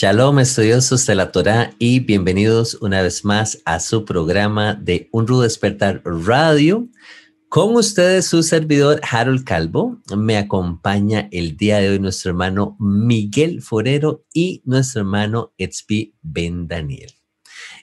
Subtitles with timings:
[0.00, 5.26] Shalom, estudiosos de la Torah, y bienvenidos una vez más a su programa de Un
[5.26, 6.86] Rudo Despertar Radio.
[7.48, 10.00] Con ustedes, su servidor Harold Calvo.
[10.16, 16.68] Me acompaña el día de hoy nuestro hermano Miguel Forero y nuestro hermano Etzpi Ben
[16.68, 17.10] Daniel.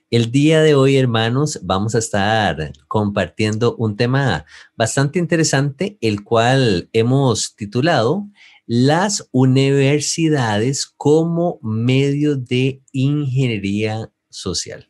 [0.10, 4.46] El día de hoy, hermanos, vamos a estar compartiendo un tema
[4.78, 8.30] bastante interesante, el cual hemos titulado
[8.66, 14.90] las universidades como medio de ingeniería social.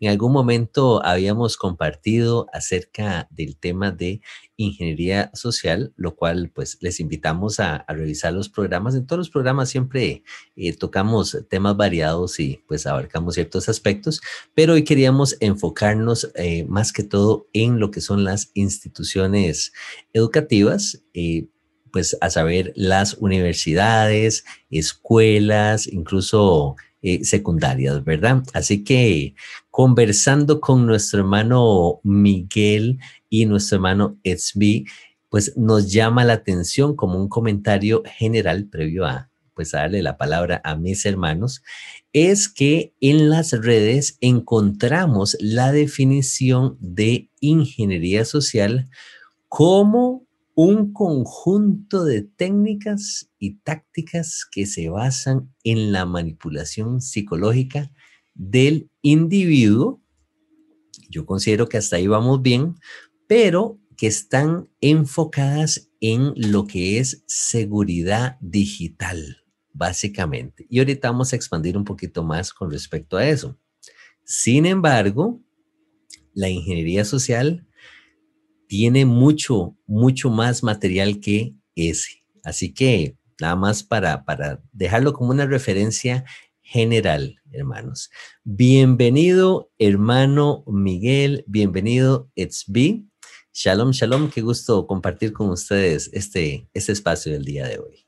[0.00, 4.20] En algún momento habíamos compartido acerca del tema de
[4.56, 8.94] ingeniería social, lo cual pues les invitamos a, revisar los programas.
[8.94, 10.22] En todos los programas siempre
[10.56, 14.20] eh, tocamos temas variados y pues abarcamos ciertos aspectos,
[14.54, 19.72] pero hoy queríamos enfocarnos eh, más que todo en lo que son las instituciones
[20.12, 21.02] educativas.
[21.14, 21.48] Eh,
[21.92, 28.42] pues a saber las universidades, escuelas, incluso eh, secundarias, ¿verdad?
[28.52, 29.34] Así que
[29.70, 34.86] conversando con nuestro hermano Miguel y nuestro hermano Etzbi,
[35.28, 40.16] pues nos llama la atención como un comentario general previo a pues a darle la
[40.16, 41.62] palabra a mis hermanos,
[42.14, 48.88] es que en las redes encontramos la definición de ingeniería social
[49.48, 50.24] como
[50.62, 57.90] un conjunto de técnicas y tácticas que se basan en la manipulación psicológica
[58.34, 60.02] del individuo.
[61.08, 62.74] Yo considero que hasta ahí vamos bien,
[63.26, 69.38] pero que están enfocadas en lo que es seguridad digital,
[69.72, 70.66] básicamente.
[70.68, 73.58] Y ahorita vamos a expandir un poquito más con respecto a eso.
[74.24, 75.40] Sin embargo,
[76.34, 77.66] la ingeniería social
[78.70, 82.22] tiene mucho, mucho más material que ese.
[82.44, 86.24] Así que nada más para, para dejarlo como una referencia
[86.62, 88.10] general, hermanos.
[88.44, 93.08] Bienvenido, hermano Miguel, bienvenido, Etzbi.
[93.52, 98.06] Shalom, shalom, qué gusto compartir con ustedes este, este espacio del día de hoy.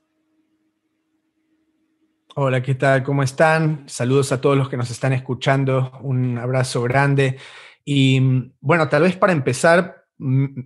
[2.35, 3.03] Hola, ¿qué tal?
[3.03, 3.83] ¿Cómo están?
[3.89, 5.91] Saludos a todos los que nos están escuchando.
[6.03, 7.37] Un abrazo grande.
[7.83, 10.02] Y bueno, tal vez para empezar,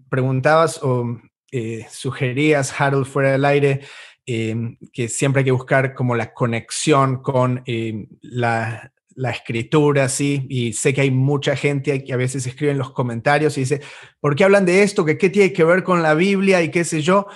[0.09, 1.19] preguntabas o
[1.51, 3.81] eh, sugerías, Harold, fuera del aire,
[4.25, 8.91] em, que siempre hay que buscar como la conexión con em, la,
[9.31, 10.45] escritura, ¿sí?
[10.49, 13.81] Y sé que hay mucha gente que a veces escribe en los comentarios y dice,
[14.19, 15.05] ¿por qué hablan de esto?
[15.05, 17.27] ¿Qué, qué tiene que ver con la Biblia y qué sé yo?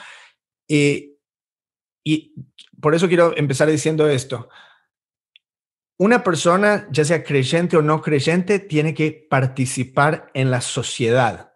[0.68, 1.16] Eh,
[2.04, 2.34] y
[2.80, 4.50] por eso quiero empezar diciendo esto.
[5.98, 11.51] Una persona, ya sea creyente o no creyente, tiene que participar en la sociedad.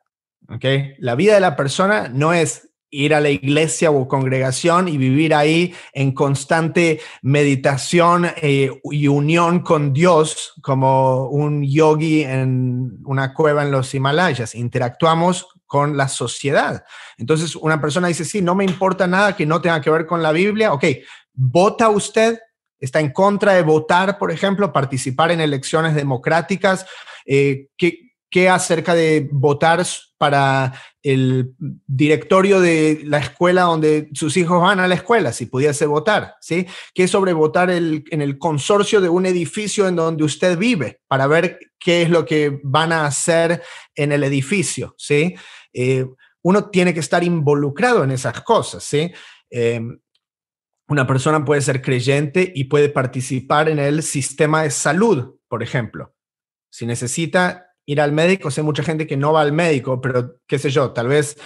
[0.50, 0.96] ¿Okay?
[1.00, 5.34] La vida de la persona no es ir a la iglesia o congregación y vivir
[5.34, 13.64] ahí en constante meditación eh, y unión con Dios como un yogi en una cueva
[13.64, 14.56] en los Himalayas.
[14.56, 16.86] Interactuamos con la sociedad.
[17.18, 20.24] Entonces, una persona dice, sí, no me importa nada que no tenga que ver con
[20.24, 20.72] la Biblia.
[20.72, 20.86] Ok,
[21.34, 22.40] ¿vota usted?
[22.80, 26.86] ¿Está en contra de votar, por ejemplo, participar en elecciones democráticas?
[27.26, 28.05] Eh, ¿qué,
[28.36, 29.82] ¿Qué acerca de votar
[30.18, 31.56] para el
[31.88, 36.68] directorio de la escuela donde sus hijos van a la escuela, si pudiese votar, ¿sí?
[36.94, 41.60] ¿Qué sobre votar en el consorcio de un edificio en donde usted vive para ver
[41.80, 43.64] qué es lo que van a hacer
[43.96, 45.34] en el edificio, ¿sí?
[45.72, 46.06] Eh,
[46.42, 49.14] uno tiene que estar involucrado en esas cosas, ¿sí?
[49.50, 49.80] Eh,
[50.90, 56.14] una persona puede ser creyente y puede participar en el sistema de salud, por ejemplo.
[56.70, 60.58] Si necesita ir al médico, sé mucha gente que no va al médico, pero qué
[60.60, 61.38] sé yo, tal vez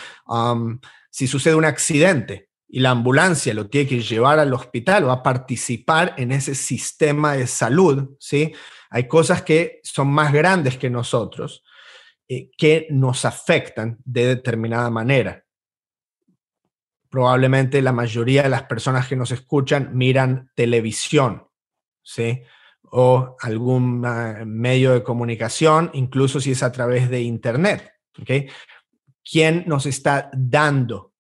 [1.10, 5.24] si sucede un accidente y la ambulancia lo tiene que llevar al hospital, va a
[5.24, 8.53] participar en ese sistema de salud, ¿sí?
[8.91, 11.64] Hay cosas que son más grandes que nosotros,
[12.28, 15.44] eh, que nos afectan de determinada manera.
[17.09, 21.47] Probablemente la mayoría de las personas que nos escuchan miran televisión,
[22.03, 22.44] ¿sí?
[22.91, 27.91] O algún ah, medio de comunicación, incluso si es a través de Internet.
[29.24, 31.14] ¿Quién nos está dando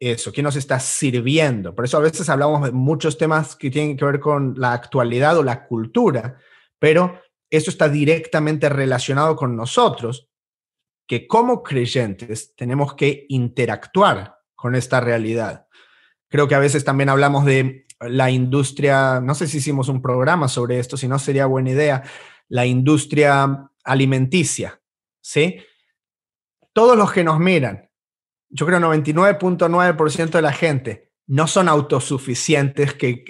[0.00, 0.32] eso?
[0.32, 1.74] ¿Quién nos está sirviendo?
[1.74, 5.36] Por eso a veces hablamos de muchos temas que tienen que ver con la actualidad
[5.38, 6.38] o la cultura,
[6.78, 7.20] pero
[7.50, 10.28] eso está directamente relacionado con nosotros,
[11.06, 15.66] que como creyentes tenemos que interactuar con esta realidad.
[16.28, 20.48] Creo que a veces también hablamos de la industria, no sé si hicimos un programa
[20.48, 22.02] sobre esto, si no sería buena idea,
[22.48, 24.80] la industria alimenticia,
[25.20, 25.58] ¿sí?
[26.72, 27.90] Todos los que nos miran,
[28.48, 33.24] yo creo 99.9% de la gente no son autosuficientes, que,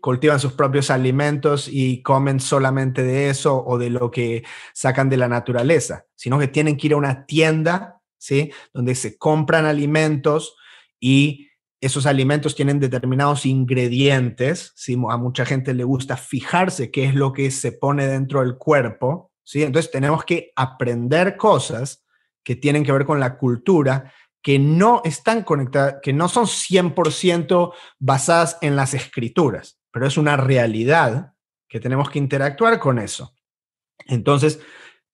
[0.00, 4.44] cultivan sus propios alimentos y comen solamente de eso o de lo que
[4.74, 8.52] sacan de la naturaleza, sino que tienen que ir a una tienda, ¿sí?
[8.74, 10.56] Donde se compran alimentos
[11.00, 11.45] y
[11.80, 14.96] esos alimentos tienen determinados ingredientes, ¿sí?
[15.10, 19.32] A mucha gente le gusta fijarse qué es lo que se pone dentro del cuerpo,
[19.42, 19.62] ¿sí?
[19.62, 22.04] Entonces tenemos que aprender cosas
[22.42, 24.12] que tienen que ver con la cultura
[24.42, 30.36] que no están conectadas, que no son 100% basadas en las escrituras, pero es una
[30.36, 31.34] realidad
[31.68, 33.34] que tenemos que interactuar con eso.
[34.06, 34.60] Entonces,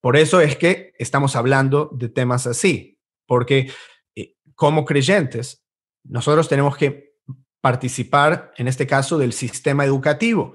[0.00, 3.70] por eso es que estamos hablando de temas así, porque
[4.14, 5.61] eh, como creyentes,
[6.04, 7.12] nosotros tenemos que
[7.60, 10.54] participar, en este caso, del sistema educativo.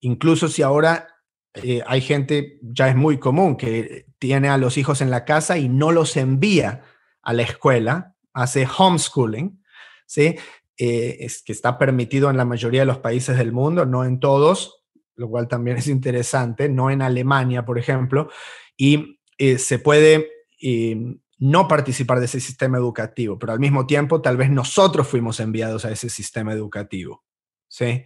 [0.00, 1.08] Incluso si ahora
[1.54, 5.58] eh, hay gente, ya es muy común, que tiene a los hijos en la casa
[5.58, 6.82] y no los envía
[7.22, 9.62] a la escuela, hace homeschooling,
[10.06, 10.36] ¿sí?
[10.76, 14.18] Eh, es que está permitido en la mayoría de los países del mundo, no en
[14.18, 14.84] todos,
[15.16, 18.28] lo cual también es interesante, no en Alemania, por ejemplo,
[18.76, 20.28] y eh, se puede
[20.60, 25.40] eh, no participar de ese sistema educativo, pero al mismo tiempo tal vez nosotros fuimos
[25.40, 27.24] enviados a ese sistema educativo,
[27.68, 28.04] ¿sí?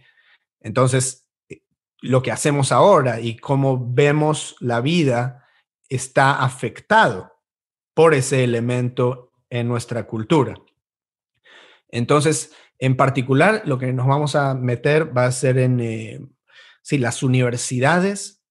[0.59, 1.27] Entonces,
[2.01, 5.47] lo que hacemos ahora y cómo vemos la vida
[5.89, 7.33] está afectado
[7.93, 10.55] por ese elemento en nuestra cultura.
[11.89, 16.19] Entonces, en particular, lo que nos vamos a meter va a ser en eh,
[16.91, 18.43] las universidades.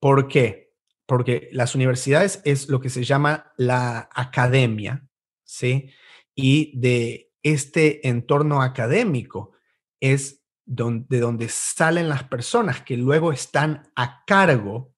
[0.00, 0.71] ¿Por qué?
[1.06, 5.06] Porque las universidades es lo que se llama la academia,
[5.44, 5.90] ¿sí?
[6.34, 9.52] Y de este entorno académico
[10.00, 14.94] es de donde salen las personas que luego están a cargo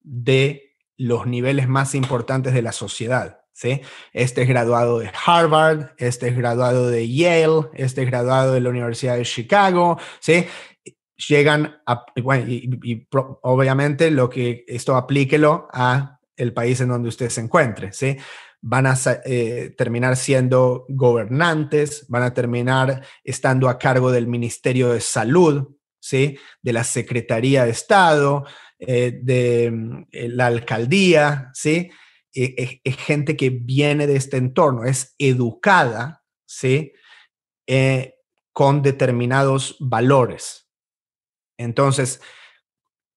[0.00, 3.38] de los niveles más importantes de la sociedad.
[4.12, 8.70] Este es graduado de Harvard, este es graduado de Yale, este es graduado de la
[8.70, 10.46] Universidad de Chicago, ¿sí?
[11.26, 17.28] Llegan a, bueno, y, obviamente lo que esto aplíquelo a el país en donde usted
[17.28, 18.16] se encuentre, ¿sí?
[18.60, 25.00] Van a eh, terminar siendo gobernantes, van a terminar estando a cargo del Ministerio de
[25.00, 26.38] Salud, ¿sí?
[26.62, 28.44] De la Secretaría de Estado,
[28.78, 31.90] eh, de mm, la alcaldía, ¿sí?
[32.32, 36.92] E, es, gente que viene de este entorno, es educada, ¿sí?
[37.66, 38.14] Eh,
[38.52, 40.67] con determinados valores.
[41.58, 42.22] Entonces,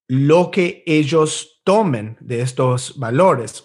[0.07, 3.63] lo que ellos tomen de estos valores,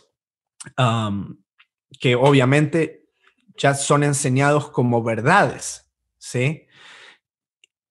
[1.99, 3.09] que obviamente
[3.57, 6.67] ya son enseñados como verdades, ¿sí?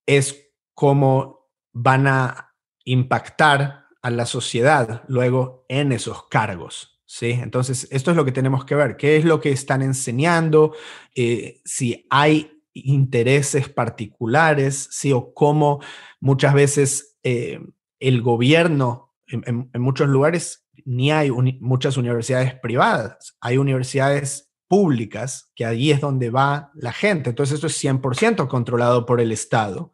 [0.05, 2.53] Es como van a
[2.85, 7.01] impactar a la sociedad luego en esos cargos.
[7.05, 7.31] ¿sí?
[7.31, 10.75] Entonces, esto es lo que tenemos que ver, qué es lo que están enseñando,
[11.15, 15.13] eh, si hay intereses particulares, ¿sí?
[15.13, 15.81] O cómo
[16.19, 17.59] muchas veces eh,
[17.99, 25.91] el gobierno, en, muchos lugares, ni hay muchas universidades privadas, hay universidades públicas, que ahí
[25.91, 27.29] es donde va la gente.
[27.29, 29.93] Entonces, esto es 100% controlado por el Estado.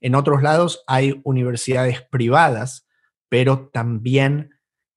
[0.00, 2.86] En otros lados hay universidades privadas,
[3.28, 4.50] pero también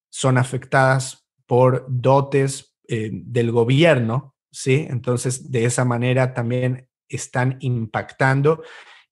[0.09, 4.85] son afectadas por dotes eh, del gobierno, ¿sí?
[4.89, 8.63] Entonces, de esa manera también están impactando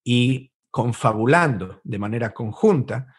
[0.03, 3.13] y confabulando de manera conjunta.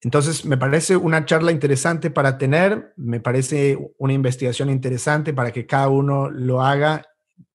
[0.00, 5.66] Entonces, me parece una charla interesante para tener, me parece una investigación interesante para que
[5.66, 7.02] cada uno lo haga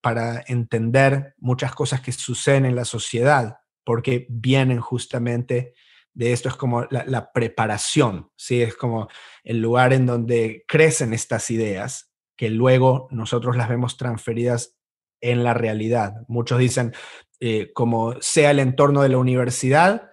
[0.01, 5.73] para entender muchas cosas que suceden en la sociedad, porque vienen justamente
[6.13, 8.61] de esto es como la, preparación, ¿sí?
[8.61, 9.07] Es como
[9.43, 14.75] el lugar en donde crecen estas ideas que luego nosotros las vemos transferidas
[15.21, 16.15] en la realidad.
[16.27, 16.93] Muchos dicen,
[17.39, 20.11] eh, como sea el entorno de la universidad,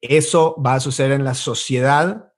[0.00, 2.28] eso va a suceder en la sociedad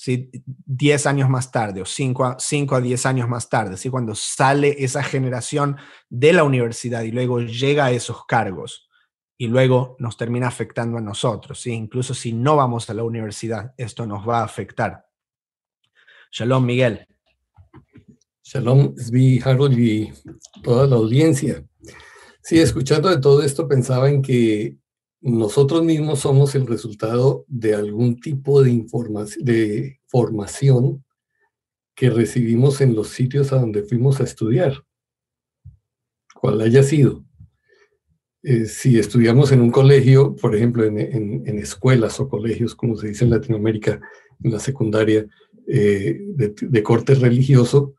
[0.00, 0.30] ¿sí?
[0.46, 3.90] 10 años más tarde o 5 a, 5 a 10 años más tarde, ¿sí?
[3.90, 5.76] cuando sale esa generación
[6.08, 8.88] de la universidad y luego llega a esos cargos
[9.36, 11.60] y luego nos termina afectando a nosotros.
[11.60, 11.72] ¿sí?
[11.72, 15.04] Incluso si no vamos a la universidad, esto nos va a afectar.
[16.32, 17.06] Shalom, Miguel.
[18.52, 20.12] Shalom, Svi, Harold y
[20.64, 21.64] toda la audiencia.
[22.42, 24.76] Sí, escuchando de todo esto pensaba en que
[25.20, 31.04] nosotros mismos somos el resultado de algún tipo de, información, de formación
[31.94, 34.84] que recibimos en los sitios a donde fuimos a estudiar,
[36.34, 37.24] cual haya sido.
[38.42, 43.22] Eh, si estudiamos en un colegio, por ejemplo, en, escuelas o colegios, como se dice
[43.22, 44.00] en Latinoamérica,
[44.42, 45.24] en la secundaria,
[45.68, 47.94] eh, de, corte religioso,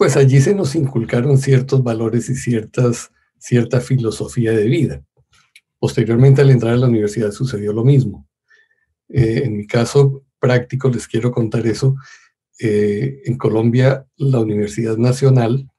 [0.00, 5.04] pues allí se nos inculcaron ciertos valores y ciertas cierta filosofía de vida.
[5.78, 8.26] Posteriormente, al entrar a la universidad sucedió lo mismo.
[9.10, 11.96] Eh, en mi caso práctico, les quiero contar eso.
[12.58, 15.70] Eh, en Colombia, la Universidad Nacional,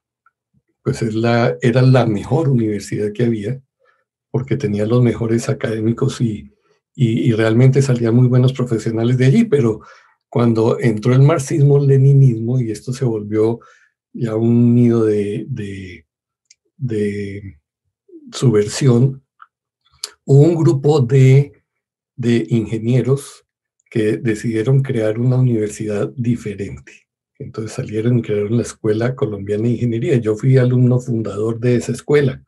[0.84, 3.60] pues es la, era la mejor universidad que había,
[4.30, 6.54] porque tenía los mejores académicos y,
[6.94, 9.80] y, realmente salían muy buenos profesionales de allí, pero
[10.28, 13.58] cuando entró el marxismo-leninismo y esto se volvió
[14.12, 16.06] ya un nido de, de,
[16.76, 17.58] de
[18.32, 19.24] subversión,
[20.24, 21.64] hubo un grupo de,
[22.16, 23.44] de ingenieros
[23.90, 26.92] que decidieron crear una universidad diferente.
[27.38, 30.16] Entonces salieron y crearon la Escuela Colombiana de Ingeniería.
[30.16, 32.42] Yo fui alumno fundador de esa escuela,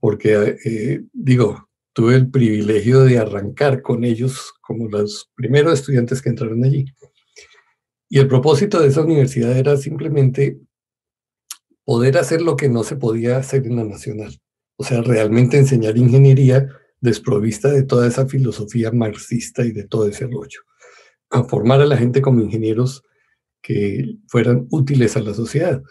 [0.00, 6.30] porque, eh, digo, tuve el privilegio de arrancar con ellos como los primeros estudiantes que
[6.30, 6.86] entraron allí.
[8.08, 10.58] Y el propósito de esa universidad era simplemente
[11.84, 14.40] poder hacer lo que no se podía hacer en la nacional.
[14.76, 16.68] O sea, realmente enseñar ingeniería
[17.00, 20.60] desprovista de toda esa filosofía marxista y de todo ese rollo.
[21.30, 23.02] A formar a la gente como ingenieros
[23.62, 25.82] que fueran útiles a la sociedad.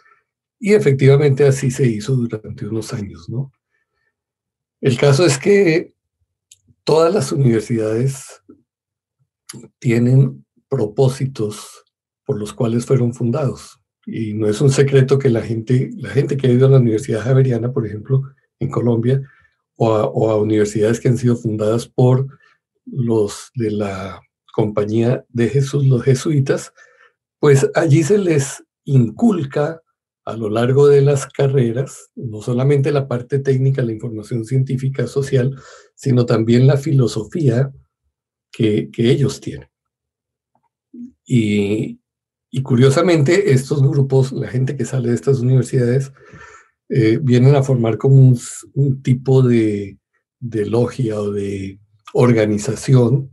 [0.60, 3.51] Y efectivamente así se hizo durante unos años, ¿no?
[4.81, 5.93] El caso es que
[6.84, 8.41] todas las universidades
[9.79, 11.84] tienen propósitos
[12.25, 13.78] por los cuales fueron fundados.
[14.12, 16.80] Y no es un secreto que la gente, la gente que ha ido a la
[16.80, 18.24] Universidad Javeriana, por ejemplo,
[18.60, 19.22] en Colombia,
[19.75, 22.28] o a, universidades que han sido fundadas por
[22.86, 24.22] los de la
[24.54, 26.74] Compañía de Jesús, los jesuitas,
[27.39, 29.82] pues allí se les inculca
[30.25, 35.56] a lo largo de las carreras, no solamente la parte técnica, la información científica, social,
[35.96, 37.72] sino también la filosofía
[38.51, 39.70] que, ellos tienen.
[41.25, 41.99] Y,
[42.63, 46.12] curiosamente, estos grupos, la gente que sale de estas universidades,
[46.89, 49.98] eh, vienen a formar como un, tipo de,
[50.39, 51.79] de, logia o de
[52.13, 53.32] organización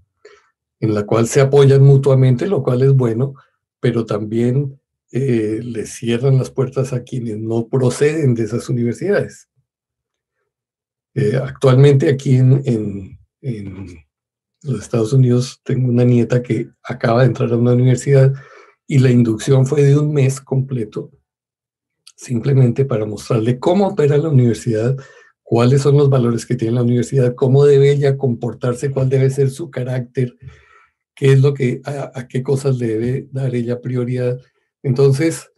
[0.80, 3.35] en la cual se apoyan mutuamente, lo cual es bueno,
[3.80, 4.78] pero también
[5.12, 9.49] eh, le cierran las puertas a quienes no proceden de esas universidades.
[11.14, 13.18] Eh, actualmente aquí en,
[14.62, 18.35] los Estados Unidos tengo una nieta que acaba de entrar a una universidad
[18.87, 21.11] y la inducción fue de un mes completo,
[22.14, 24.97] simplemente para mostrarle cómo opera la universidad,
[25.43, 29.50] cuáles son los valores que tiene la universidad, cómo debe ella comportarse, cuál debe ser
[29.50, 30.37] su carácter,
[31.14, 34.40] qué es lo que, a qué cosas le debe dar ella prioridad.
[34.83, 35.50] Entonces,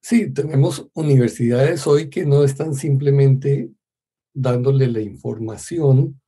[0.00, 3.70] sí, tenemos universidades hoy que no están simplemente
[4.34, 6.20] dándole la información,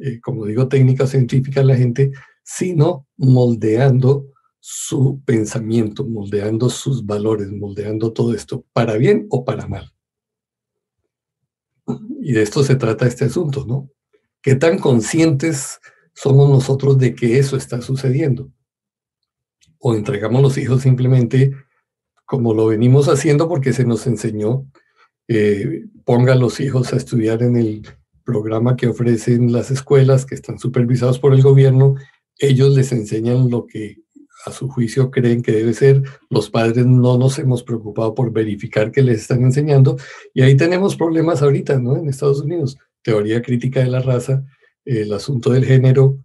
[0.00, 4.33] eh, como digo, técnica científica a la gente, sino moldeando
[4.66, 9.92] su pensamiento, moldeando sus valores, moldeando todo esto, para bien o para mal.
[12.20, 13.90] Y de esto se trata este asunto, ¿no?
[14.40, 15.80] ¿Qué tan conscientes
[16.14, 18.50] somos nosotros de que eso está sucediendo?
[19.86, 21.52] o entregamos los hijos simplemente
[22.24, 24.66] como lo venimos haciendo porque se nos enseñó,
[25.28, 27.86] eh, ponga los hijos a estudiar en el
[28.24, 31.96] programa que ofrecen las escuelas que están supervisados por el gobierno,
[32.38, 34.03] ellos les enseñan lo que
[34.44, 38.90] a su juicio creen que debe ser, los padres no nos hemos preocupado por verificar
[38.90, 39.96] que les están enseñando
[40.32, 41.96] y ahí tenemos problemas ahorita, ¿no?
[41.96, 44.44] En Estados Unidos, teoría crítica de la raza,
[44.84, 46.18] el asunto del género,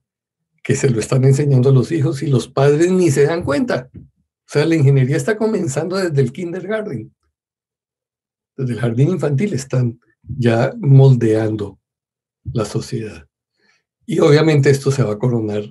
[0.63, 3.89] que se lo están enseñando a los hijos y los padres ni se dan cuenta.
[3.93, 7.13] O sea, la ingeniería está comenzando desde el kindergarten,
[8.57, 11.79] desde el jardín infantil están ya moldeando
[12.51, 13.27] la sociedad.
[14.05, 15.63] Y obviamente esto se va a coronar,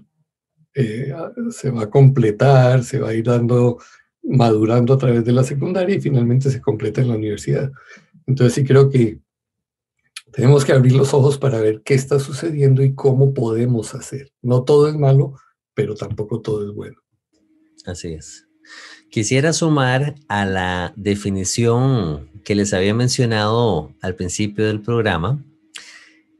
[0.81, 1.13] eh,
[1.51, 3.79] se va a completar, se va a ir dando,
[4.23, 7.73] madurando a través de la secundaria y finalmente se completa en la universidad.
[8.29, 9.19] Entonces sí creo que
[10.33, 14.31] tenemos que abrir los ojos para ver qué está sucediendo y cómo podemos hacer.
[14.41, 15.35] No todo es malo,
[15.75, 16.99] pero tampoco todo es bueno.
[17.85, 18.47] Así es.
[19.11, 25.45] Quisiera sumar a la definición que les había mencionado al principio del programa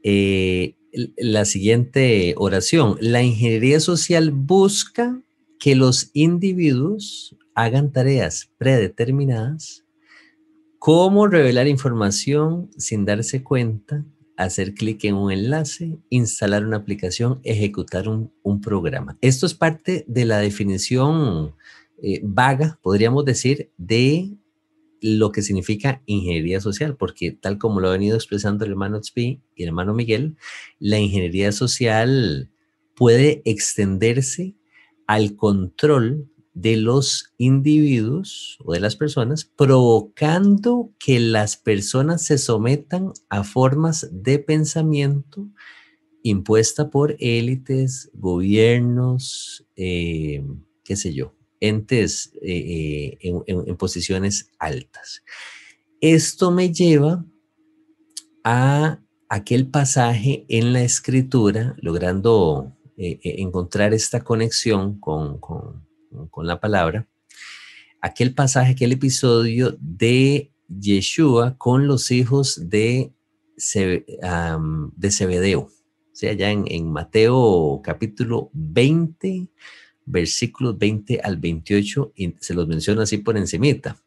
[0.01, 0.75] eh,
[1.17, 2.97] la siguiente oración.
[2.99, 5.21] La ingeniería social busca
[5.59, 9.85] que los individuos hagan tareas predeterminadas
[10.79, 14.05] cómo revelar información sin darse cuenta,
[14.37, 19.17] hacer clic en un enlace, instalar una aplicación, ejecutar un, programa.
[19.21, 21.53] Esto es parte de la definición
[22.01, 24.31] eh, vaga, podríamos decir, de
[25.01, 29.41] lo que significa ingeniería social, porque tal como lo ha venido expresando el hermano Tzpi
[29.55, 30.37] y el hermano Miguel,
[30.79, 32.51] la ingeniería social
[32.95, 34.55] puede extenderse
[35.07, 43.13] al control de los individuos o de las personas, provocando que las personas se sometan
[43.29, 45.47] a formas de pensamiento
[46.23, 50.43] impuesta por élites, gobiernos, eh,
[50.83, 55.23] qué sé yo, entes eh, eh, en, posiciones altas.
[56.01, 57.25] Esto me lleva
[58.43, 65.39] a aquel pasaje en la escritura, logrando encontrar esta conexión con,
[66.43, 67.07] la palabra,
[68.01, 73.13] aquel pasaje, aquel episodio de Yeshua con los hijos de,
[73.55, 75.69] de Zebedeo
[76.19, 79.47] sea, ya en, Mateo capítulo 20,
[80.09, 83.97] versículos 20 al 28, y se los menciona así por encimita.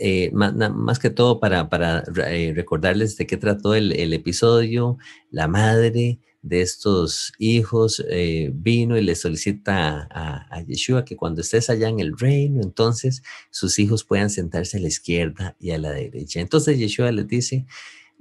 [0.00, 4.98] Eh, más, que todo para, para eh, recordarles de qué trató el, episodio,
[5.30, 11.40] la madre de estos hijos eh, vino y le solicita a, a, Yeshua que cuando
[11.40, 15.78] estés allá en el reino, entonces sus hijos puedan sentarse a la izquierda y a
[15.78, 16.40] la derecha.
[16.40, 17.66] Entonces Yeshua les dice,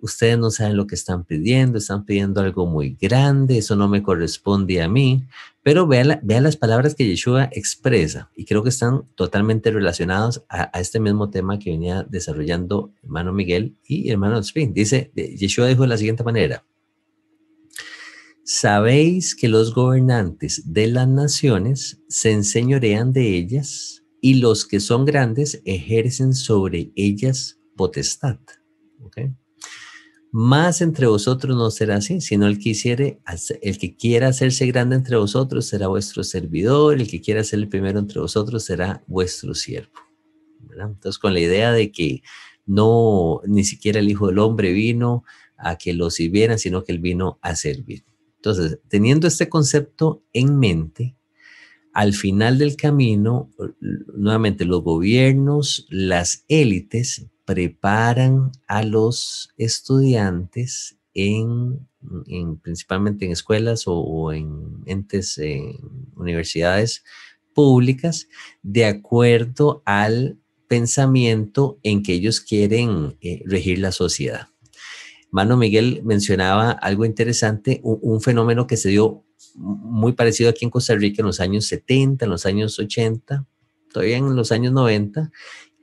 [0.05, 4.01] ustedes no saben lo que están pidiendo, están pidiendo algo muy grande, eso no me
[4.01, 5.25] corresponde a mí,
[5.63, 11.00] pero vean, las palabras que Yeshua expresa y creo que están totalmente relacionados a, este
[11.00, 14.74] mismo tema que venía desarrollando hermano Miguel y hermano Spin.
[14.74, 16.63] Dice, Yeshua dijo de la siguiente manera,
[18.43, 25.03] sabéis que los gobernantes de las naciones se enseñorean de ellas y los que son
[25.05, 28.38] grandes ejercen sobre ellas potestad.
[29.01, 29.33] ¿Okay?
[30.37, 33.21] Más entre vosotros no será así, sino el que, hiciere,
[33.61, 37.69] el que quiera hacerse grande entre vosotros será vuestro servidor, el que quiera ser el
[37.69, 39.93] primero entre vosotros será vuestro siervo.
[40.77, 42.21] Entonces, con la idea de que
[42.65, 45.23] no, ni siquiera el Hijo del Hombre vino
[45.55, 48.03] a que lo sirvieran, sino que él vino a servir.
[48.35, 51.15] Entonces, teniendo este concepto en mente,
[51.93, 53.51] al final del camino,
[54.13, 61.88] nuevamente los gobiernos, las élites preparan a los estudiantes en,
[62.62, 65.77] principalmente en escuelas o, en entes, en
[66.16, 67.03] universidades
[67.53, 68.27] públicas,
[68.62, 74.50] de acuerdo al pensamiento en que ellos quieren eh, regir la sociedad.
[75.31, 79.24] Mano Miguel mencionaba algo interesante, un, un, fenómeno que se dio
[79.55, 83.46] muy parecido aquí en Costa Rica en los años 70, en los años 80,
[83.96, 85.31] todavía en los años 90,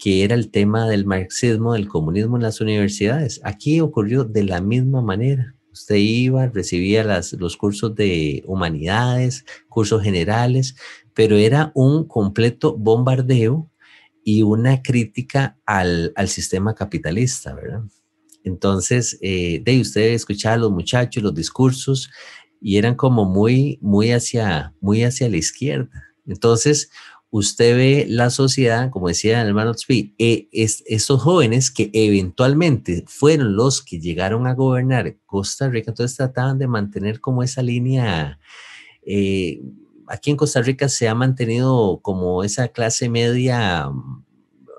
[0.02, 3.40] que era el tema del marxismo, del comunismo en las universidades.
[3.44, 5.54] Aquí ocurrió de la misma manera.
[5.72, 10.74] Usted iba, recibía las, los cursos de humanidades, cursos generales,
[11.14, 13.70] pero era un completo bombardeo
[14.24, 17.84] y una crítica al, al sistema capitalista, ¿verdad?
[18.42, 22.10] Entonces, eh, de usted escuchaba a los muchachos, los discursos,
[22.60, 26.12] y eran como muy, muy hacia, muy hacia la izquierda.
[26.26, 26.90] Entonces,
[27.32, 33.56] usted ve la sociedad, como decía el hermano Tzvi, eh, estos jóvenes que eventualmente fueron
[33.56, 38.38] los que llegaron a gobernar Costa Rica, entonces trataban de mantener como esa línea.
[39.06, 39.62] Eh,
[40.08, 43.90] aquí en Costa Rica se ha mantenido como esa clase media,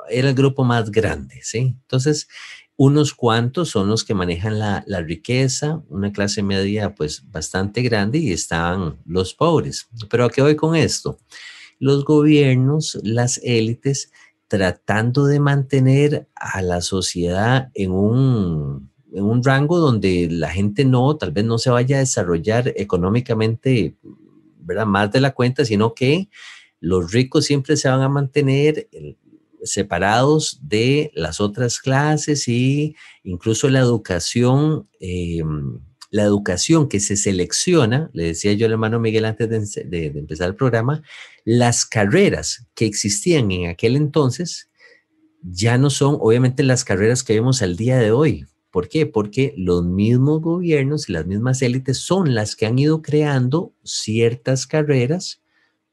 [0.08, 1.76] era el grupo más grande, ¿sí?
[1.82, 2.28] Entonces,
[2.76, 8.20] unos cuantos son los que manejan la, la, riqueza, una clase media pues bastante grande
[8.20, 9.88] y están los pobres.
[10.08, 11.18] Pero ¿a qué voy con esto?
[11.84, 14.10] Los gobiernos, las élites,
[14.48, 21.18] tratando de mantener a la sociedad en un, en un rango donde la gente no,
[21.18, 23.98] tal vez no se vaya a desarrollar económicamente,
[24.60, 24.86] ¿verdad?
[24.86, 26.30] Más de la cuenta, sino que
[26.80, 28.88] los ricos siempre se van a mantener
[29.64, 35.44] separados de las otras clases y incluso la educación eh,
[36.14, 40.56] la educación que se selecciona, le decía yo al hermano Miguel antes de, empezar el
[40.56, 41.02] programa,
[41.44, 44.70] las carreras que existían en aquel entonces
[45.42, 48.46] ya no son obviamente las carreras que vemos al día de hoy.
[48.70, 49.08] ¿Por qué?
[49.08, 54.68] Porque los mismos gobiernos y las mismas élites son las que han ido creando ciertas
[54.68, 55.42] carreras,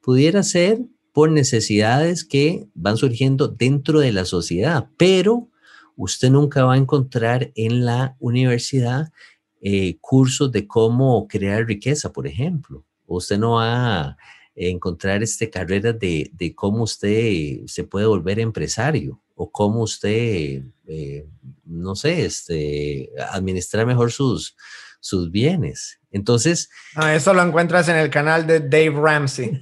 [0.02, 0.82] pudiera ser
[1.14, 5.48] por necesidades que van surgiendo dentro de la sociedad, pero
[5.96, 9.10] usted nunca va a encontrar en la universidad
[9.60, 12.84] eh, cursos de cómo crear riqueza, por ejemplo.
[13.06, 14.16] Usted no va a
[14.54, 21.26] encontrar este, carreras de, de cómo usted se puede volver empresario o cómo usted, eh,
[21.64, 24.54] no sé, este, administrar mejor sus,
[25.00, 25.98] sus bienes.
[26.10, 26.68] Entonces...
[27.14, 29.60] eso lo encuentras en el canal de Dave Ramsey.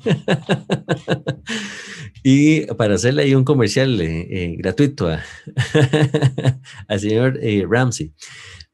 [2.25, 5.09] y para hacerle ahí un comercial eh, gratuito
[6.89, 8.13] al señor Ramsey.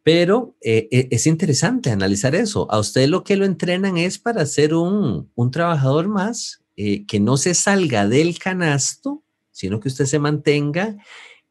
[0.04, 2.70] Pero eh, e, es interesante analizar eso.
[2.70, 7.36] A usted lo que lo entrenan es para ser un, trabajador más eh, que no
[7.38, 10.96] se salga del canasto, sino que usted se mantenga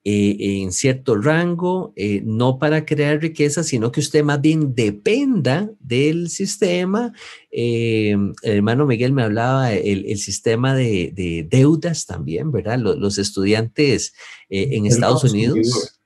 [0.06, 6.30] eh, en cierto rango, no para crear riqueza, sino que usted más bien dependa del
[6.30, 7.14] sistema.
[7.50, 12.78] el hermano Miguel me hablaba el, sistema de, deudas también, ¿verdad?
[12.78, 14.14] Los, estudiantes
[14.50, 16.03] en Estados Unidos,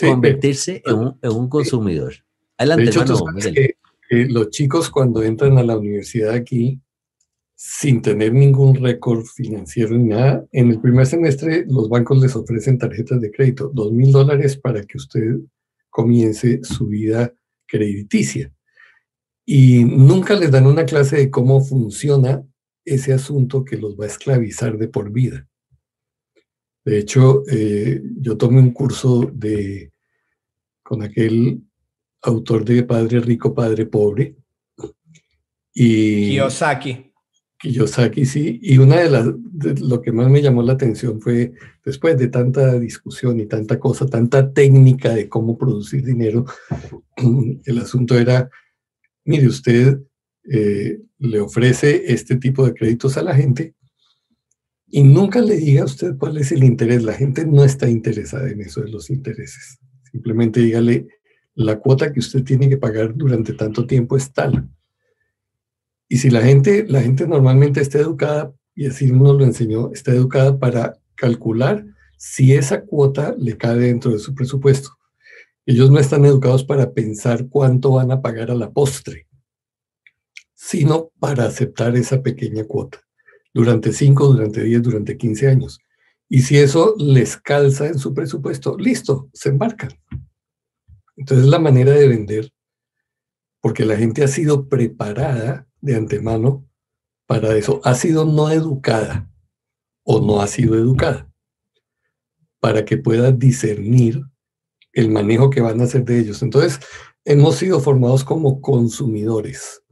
[0.00, 2.14] convertirse en, un, consumidor.
[2.56, 3.16] Adelante, hermano
[4.10, 6.80] los chicos cuando entran a la universidad aquí,
[7.54, 12.78] sin tener ningún récord financiero ni nada, en el primer semestre los bancos les ofrecen
[12.78, 15.38] tarjetas de crédito, dos mil dólares para que usted
[15.90, 17.34] comience su vida
[17.66, 18.52] crediticia.
[19.44, 22.44] Y nunca les dan una clase de cómo funciona
[22.84, 25.48] ese asunto que los va a esclavizar de por vida.
[26.88, 29.92] De hecho, eh, yo tomé un curso de,
[30.82, 31.60] con aquel
[32.22, 34.34] autor de Padre Rico, Padre Pobre.
[35.74, 37.12] Y, Kiyosaki.
[37.58, 38.58] Kiyosaki, sí.
[38.62, 39.26] Y una de las,
[39.82, 41.52] lo que más me llamó la atención fue,
[41.84, 46.46] después de tanta discusión y tanta cosa, tanta técnica de cómo producir dinero,
[47.66, 48.48] el asunto era,
[49.26, 50.00] mire, usted
[50.50, 53.74] eh, le ofrece este tipo de créditos a la gente
[54.90, 57.02] y nunca le diga a usted cuál es el interés.
[57.02, 59.78] La gente no está interesada en eso de los intereses.
[60.10, 61.08] Simplemente dígale,
[61.54, 64.68] la cuota que usted tiene que pagar durante tanto tiempo es tal.
[66.08, 70.12] Y si la gente, la gente normalmente está educada, y así uno lo enseñó, está
[70.12, 71.84] educada para calcular
[72.16, 74.90] si esa cuota le cae dentro de su presupuesto.
[75.66, 79.26] Ellos no están educados para pensar cuánto van a pagar a la postre,
[80.54, 83.07] sino para aceptar esa pequeña cuota
[83.52, 85.78] durante 5, durante 10, durante 15 años.
[86.28, 89.90] Y si eso les calza en su presupuesto, listo, se embarcan.
[91.16, 92.52] Entonces la manera de vender,
[93.60, 96.66] porque la gente ha sido preparada de antemano
[97.26, 99.30] para eso, ha sido no educada
[100.04, 101.30] o no ha sido educada,
[102.60, 104.22] para que pueda discernir
[104.92, 106.42] el manejo que van a hacer de ellos.
[106.42, 106.80] Entonces,
[107.24, 109.82] hemos sido formados como consumidores,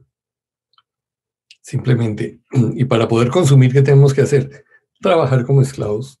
[1.67, 2.39] simplemente.
[2.75, 4.65] Y para poder consumir, ¿qué tenemos que hacer?
[5.01, 6.19] Trabajar como esclavos.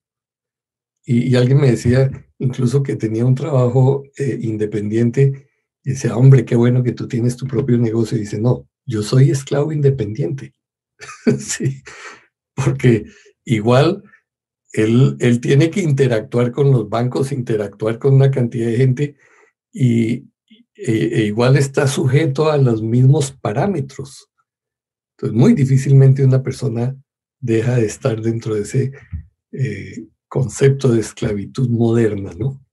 [1.05, 5.47] Y, alguien me decía, incluso que tenía un trabajo eh, independiente,
[5.85, 8.17] y decía, hombre, qué bueno que tú tienes tu propio negocio.
[8.17, 10.53] Y dice, no, yo soy esclavo independiente.
[11.39, 11.81] sí,
[12.53, 13.05] porque
[13.45, 14.03] igual
[14.73, 19.15] él, él tiene que interactuar con los bancos, interactuar con una cantidad de gente
[19.71, 20.29] y
[20.75, 24.27] e, e igual está sujeto a los mismos parámetros.
[25.17, 26.95] Entonces, muy difícilmente una persona
[27.39, 28.91] deja de estar dentro de ese
[29.51, 32.63] eh, concepto de esclavitud moderna, ¿no?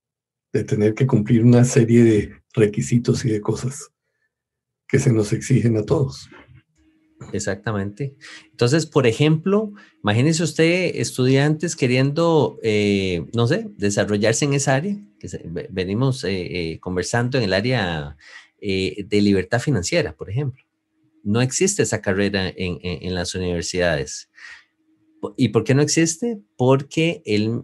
[0.53, 3.91] De tener que cumplir una serie de requisitos y de cosas
[4.87, 6.29] que se nos exigen a todos.
[7.33, 8.15] Exactamente.
[8.51, 14.99] Entonces, por ejemplo, imagínese usted estudiantes queriendo, eh, no sé, desarrollarse en esa área,
[15.71, 18.19] venimos eh, conversando en el área
[18.61, 20.64] de libertad financiera, por ejemplo.
[21.25, 24.29] No existe esa carrera en las universidades.
[25.37, 26.41] ¿Y por qué no existe?
[26.57, 27.63] Porque el,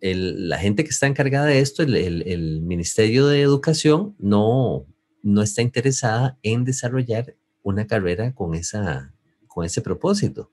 [0.00, 4.86] la gente que está encargada de esto, el, Ministerio de Educación, no,
[5.22, 9.14] no está interesada en desarrollar una carrera con, esa,
[9.46, 10.52] con ese propósito.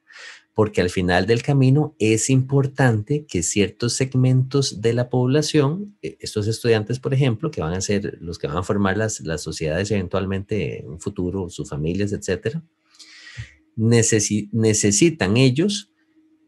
[0.56, 6.48] Porque al final del camino es importante que ciertos segmentos de la población, e, estos
[6.48, 10.80] estudiantes, por ejemplo, que van a ser los que van a formar las, sociedades eventualmente
[10.80, 12.64] en un futuro, sus familias, etcétera,
[13.76, 15.92] necesitan ellos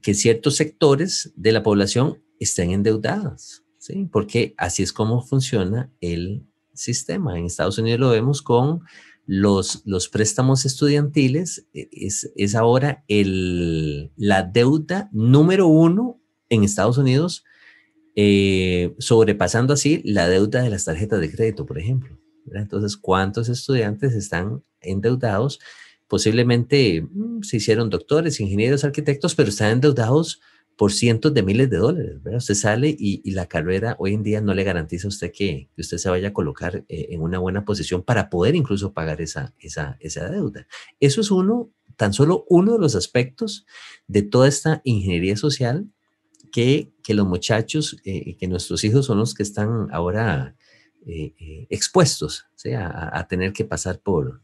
[0.01, 4.07] que ciertos sectores de la población estén endeudados, ¿sí?
[4.11, 7.37] Porque así es como funciona el sistema.
[7.37, 8.81] En Estados Unidos lo vemos con
[9.27, 16.97] los, los préstamos estudiantiles, e, es, es ahora el, la deuda número uno en Estados
[16.97, 17.43] Unidos,
[18.15, 22.17] eh, sobrepasando así la deuda de las tarjetas de crédito, por ejemplo.
[22.51, 25.59] Entonces, ¿cuántos estudiantes están endeudados?
[26.07, 30.41] posiblemente mm, se hicieron doctores, ingenieros, arquitectos, pero están endeudados
[30.77, 32.37] por cientos de miles de dólares, ¿verdad?
[32.37, 35.97] Usted sale y, la carrera hoy en día no le garantiza a usted que, usted
[35.97, 39.97] se vaya a colocar eh, en una buena posición para poder incluso pagar esa, esa,
[39.99, 40.67] esa deuda.
[40.99, 43.65] Eso es uno, tan solo uno de los aspectos
[44.07, 45.87] de toda esta ingeniería social
[46.51, 50.55] que, que los muchachos, eh, que nuestros hijos son los que están ahora
[51.07, 54.41] eh, expuestos a, a, tener que pasar por,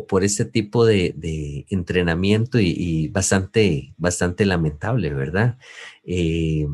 [0.00, 5.58] por, este tipo de, entrenamiento y, bastante, bastante lamentable, ¿verdad?
[6.04, 6.66] Eh,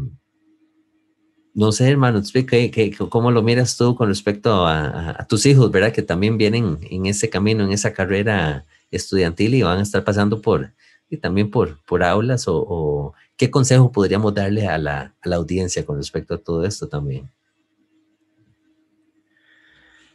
[1.55, 5.93] no sé, hermano, ¿qué, cómo lo miras tú con respecto a, tus hijos, ¿verdad?
[5.93, 10.41] Que también vienen en ese camino, en esa carrera estudiantil y van a estar pasando
[10.41, 10.73] por,
[11.11, 16.35] y también por, por aulas o, qué consejo podríamos darle a la, audiencia con respecto
[16.35, 17.29] a todo esto también.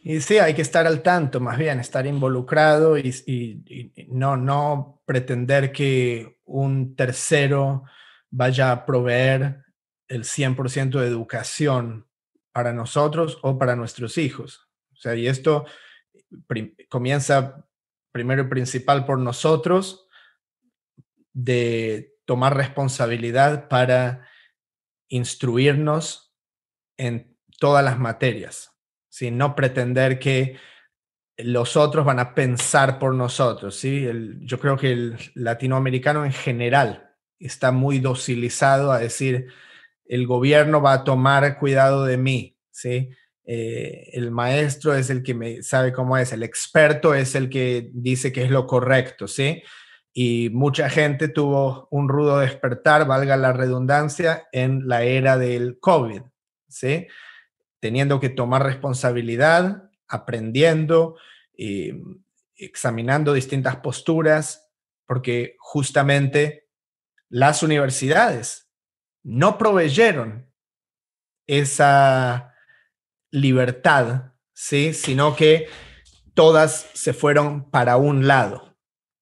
[0.06, 5.72] Y sí, hay que estar al tanto, más bien, estar involucrado y, no, no pretender
[5.72, 7.84] que un tercero
[8.30, 9.64] vaya a proveer
[10.06, 12.06] el 100% de educación
[12.52, 14.68] para nosotros o para nuestros hijos.
[14.92, 15.64] O sea, y esto
[16.90, 17.66] comienza
[18.12, 20.06] primero y principal por nosotros
[21.32, 24.28] de tomar responsabilidad para
[25.08, 26.36] instruirnos
[26.98, 28.73] en todas las materias,
[29.14, 30.56] sin no pretender que
[31.36, 33.76] los otros van a pensar por nosotros.
[33.76, 34.08] ¿sí?
[34.40, 39.46] yo creo que el latinoamericano en general está muy docilizado a decir,
[40.04, 43.10] el gobierno va a tomar cuidado de mí, ¿sí?
[43.46, 47.90] Eh, el maestro es el que me sabe cómo es, el experto es el que
[47.92, 49.62] dice que es lo correcto, ¿sí?
[50.12, 56.22] Y mucha gente tuvo un rudo despertar, valga la redundancia, en la era del COVID,
[56.68, 57.06] ¿sí?
[57.84, 61.16] Teniendo que tomar responsabilidad, aprendiendo,
[61.54, 61.92] y
[62.56, 64.72] examinando distintas posturas,
[65.04, 66.70] porque justamente
[67.28, 68.70] las universidades
[69.22, 70.50] no proveyeron
[71.46, 72.54] esa
[73.30, 74.94] libertad, ¿sí?
[74.94, 75.66] Sino que
[76.32, 78.78] todas se fueron para un lado,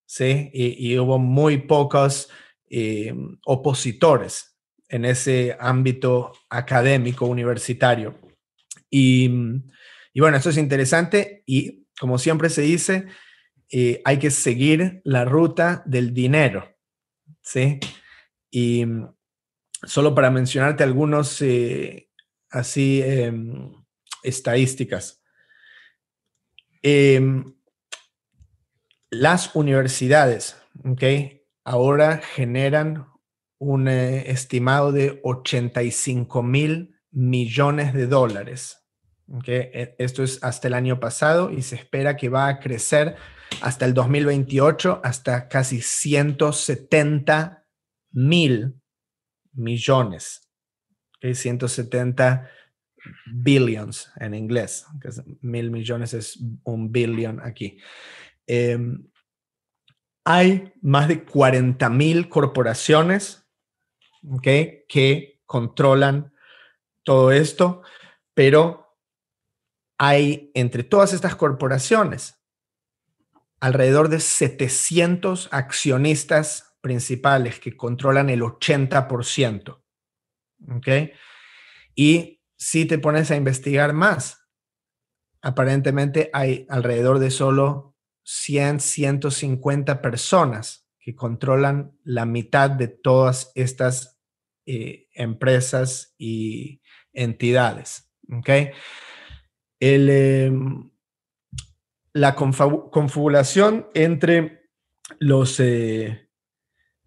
[0.06, 0.50] ¿sí?
[0.54, 2.30] Y, hubo muy pocos
[2.70, 3.12] eh,
[3.44, 4.56] opositores
[4.88, 8.21] en ese ámbito académico universitario.
[8.94, 9.26] Y,
[10.14, 13.06] bueno, eso es interesante y como siempre se dice,
[13.70, 16.76] eh, hay que seguir la ruta del dinero,
[17.40, 17.80] ¿sí?
[18.50, 18.84] Y
[19.84, 22.10] solo para mencionarte algunos eh,
[22.50, 23.72] así em,
[24.22, 25.22] estadísticas.
[26.82, 27.54] Em,
[29.08, 31.02] las universidades, ¿ok?
[31.64, 33.06] Ahora generan
[33.58, 38.81] un eh, estimado de 85 mil millones de dólares.
[39.32, 39.70] ¿Okay?
[39.72, 43.16] E, esto es hasta el año pasado y se espera que va a crecer
[43.60, 47.66] hasta el 2028 hasta casi 170
[48.12, 48.74] mil
[49.52, 50.48] millones.
[51.16, 51.34] ¿okay?
[51.34, 52.48] 170
[53.26, 54.86] billions en inglés,
[55.40, 57.78] mil millones es un billion aquí.
[58.46, 59.08] Em,
[60.24, 63.44] hay más de 40 mil corporaciones
[64.40, 66.32] que controlan
[67.02, 67.82] todo esto,
[68.34, 68.81] pero
[69.98, 72.42] hay entre todas estas corporaciones
[73.60, 79.82] alrededor de 700 accionistas principales que controlan el 80%.
[80.76, 80.88] ¿Ok?
[81.94, 84.48] Y si te pones a investigar más,
[85.42, 94.20] aparentemente hay alrededor de solo 100, 150 personas que controlan la mitad de todas estas
[94.66, 96.80] eh, empresas y
[97.12, 98.12] entidades.
[99.84, 100.90] Em,
[102.12, 104.68] la confabulación entre
[105.18, 106.28] los eh,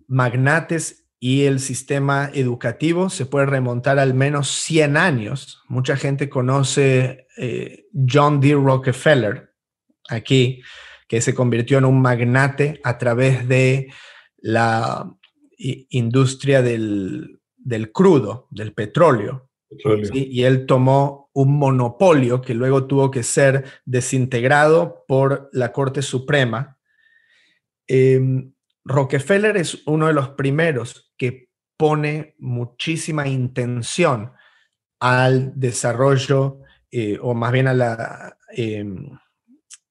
[0.08, 5.64] magnates y el sistema educativo se puede remontar al menos 100 años.
[5.70, 8.56] Mucha gente conoce eh, John D.
[8.56, 9.54] Rockefeller
[10.10, 10.62] aquí,
[11.08, 13.88] que se convirtió en un magnate a través de
[14.40, 15.10] la
[15.58, 17.40] industria del,
[17.94, 19.50] crudo, del petróleo.
[20.14, 26.78] Y él tomó un monopolio que luego tuvo que ser desintegrado por la Corte Suprema.
[27.88, 34.32] Em, Rockefeller es uno de los primeros que pone muchísima intención
[35.00, 36.62] al desarrollo
[36.92, 39.10] eh, o más bien a la, em,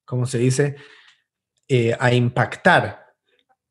[0.04, 0.76] ¿cómo se dice?
[1.68, 3.04] Eh, a impactar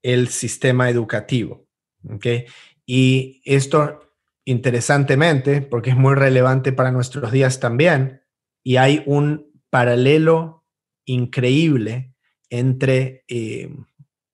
[0.03, 1.65] el sistema educativo.
[2.07, 2.45] ¿okay?
[2.85, 4.02] Y esto,
[4.45, 8.21] interesantemente, porque es muy relevante para nuestros días también,
[8.63, 10.65] y hay un paralelo
[11.05, 12.13] increíble
[12.49, 13.85] entre em,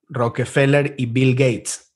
[0.07, 1.89] Rockefeller y Bill Gates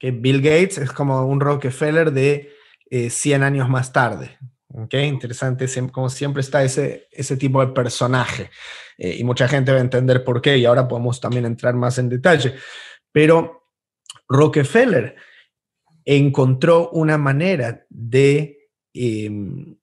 [0.00, 2.50] que Bill Gates es como un Rockefeller de
[2.90, 4.38] 100 eh, años más tarde.
[4.68, 5.06] ¿okay?
[5.06, 8.50] Interesante, como siempre está ese, ese tipo de personaje.
[8.96, 11.98] Eh, y mucha gente va a entender por qué, y ahora podemos también entrar más
[11.98, 12.54] en detalle.
[13.12, 13.66] Pero
[14.26, 15.16] Rockefeller
[16.16, 19.76] encontró una manera de, em,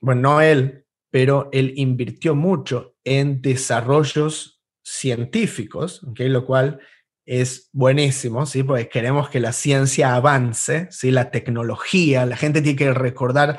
[0.00, 6.80] bueno, no él, pero él invirtió mucho en desarrollos científicos, lo cual
[7.26, 8.62] es buenísimo, ¿sí?
[8.62, 11.10] Porque queremos que la ciencia avance, ¿sí?
[11.10, 13.58] La tecnología, la gente tiene que recordar,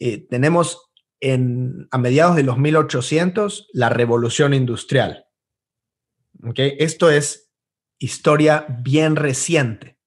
[0.00, 5.26] eh, tenemos en, a mediados de los 1800 la revolución industrial.
[6.56, 7.52] Esto es
[8.00, 9.98] historia bien reciente.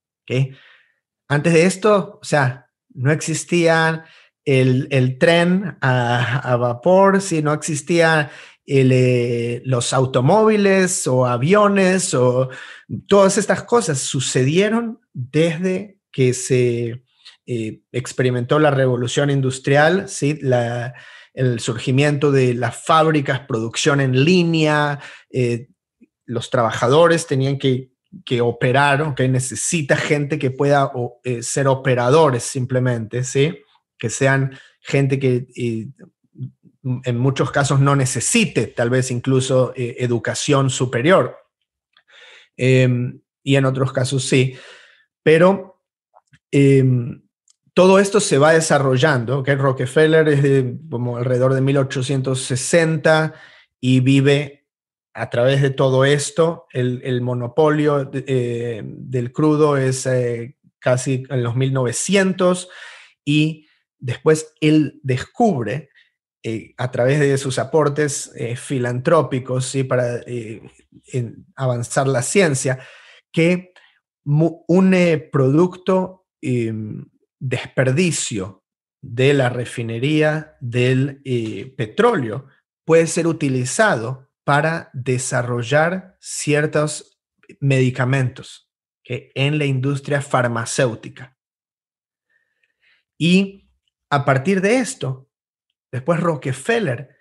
[1.28, 4.06] Antes de esto, o sea, no existía
[4.44, 8.30] el, tren a, vapor, si no existían
[8.68, 12.50] eh, los automóviles o aviones o
[13.08, 17.04] todas estas cosas sucedieron desde que se
[17.48, 20.40] eh, experimentó la revolución industrial, ¿sí?
[21.34, 25.68] el surgimiento de las fábricas, producción en línea, eh,
[26.26, 27.92] los trabajadores tenían que,
[28.41, 30.91] operar, que necesita gente que pueda
[31.41, 33.58] ser operadores simplemente, ¿sí?
[33.97, 35.47] que sean gente que
[37.04, 41.38] en muchos casos no necesite tal vez incluso eh, educación superior.
[42.58, 44.56] Em, y en otros casos sí.
[45.23, 45.82] Pero
[46.51, 47.23] em,
[47.73, 49.39] todo esto se va desarrollando.
[49.39, 49.56] ¿okay?
[49.56, 53.34] Rockefeller es de, como alrededor de 1860
[53.80, 54.55] y vive
[55.15, 56.67] a través de todo esto.
[56.71, 62.69] El, monopolio eh, del crudo es eh, casi en los 1900
[63.23, 63.63] y
[63.97, 65.89] Después él descubre
[66.43, 69.84] eh, a través de sus aportes filantrópicos ¿sí?
[69.84, 70.19] para
[71.56, 72.78] avanzar la ciencia,
[73.32, 73.73] que
[74.23, 74.95] un
[75.32, 76.28] producto
[77.39, 78.63] desperdicio
[79.01, 81.23] de la refinería del
[81.75, 82.47] petróleo
[82.86, 87.20] puede ser utilizado para desarrollar ciertos
[87.60, 88.72] medicamentos
[89.04, 91.38] en la industria farmacéutica.
[93.18, 93.70] Y
[94.10, 95.30] a partir de esto,
[95.92, 97.18] después Rockefeller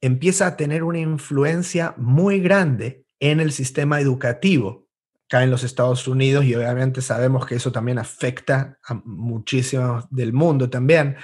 [0.00, 4.88] empieza a tener una influencia muy grande en el sistema educativo
[5.26, 10.32] acá en los Estados Unidos y obviamente sabemos que eso también afecta a muchísimos del
[10.32, 11.16] mundo también.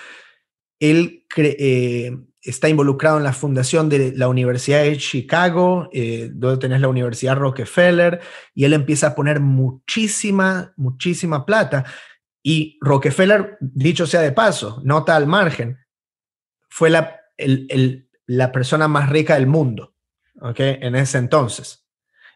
[0.79, 6.81] Él eh, está involucrado en la fundación de la Universidad de Chicago, eh, donde tenés
[6.81, 8.21] la Universidad Rockefeller,
[8.55, 11.85] y él empieza a poner muchísima, muchísima plata.
[12.43, 15.79] Y Rockefeller, dicho sea de paso, nota al margen,
[16.69, 17.21] fue la,
[18.27, 19.95] la persona más rica del mundo,
[20.41, 20.61] ¿ok?
[20.61, 21.87] En ese entonces.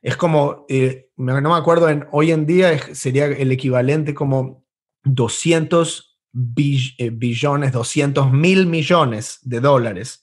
[0.03, 4.67] Es como, eh, no me acuerdo, en, hoy en día sería el equivalente como
[5.05, 10.23] 200 eh, billones, 200 mil millones de dólares.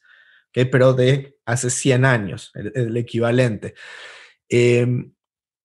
[0.54, 3.74] Pero de hace 100 años, el, equivalente.
[4.50, 5.13] Em,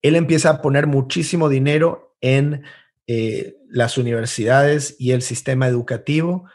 [0.01, 2.63] él empieza a poner muchísimo dinero en
[3.09, 6.49] eh, las universidades y el sistema educativo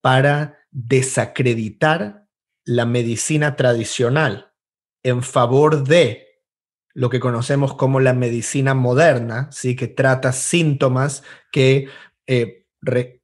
[0.00, 2.26] para desacreditar
[2.64, 4.52] la medicina tradicional
[5.04, 6.26] en favor de
[6.92, 9.76] lo que conocemos como la medicina moderna, ¿sí?
[9.76, 11.88] que trata síntomas, que
[12.26, 12.65] eh,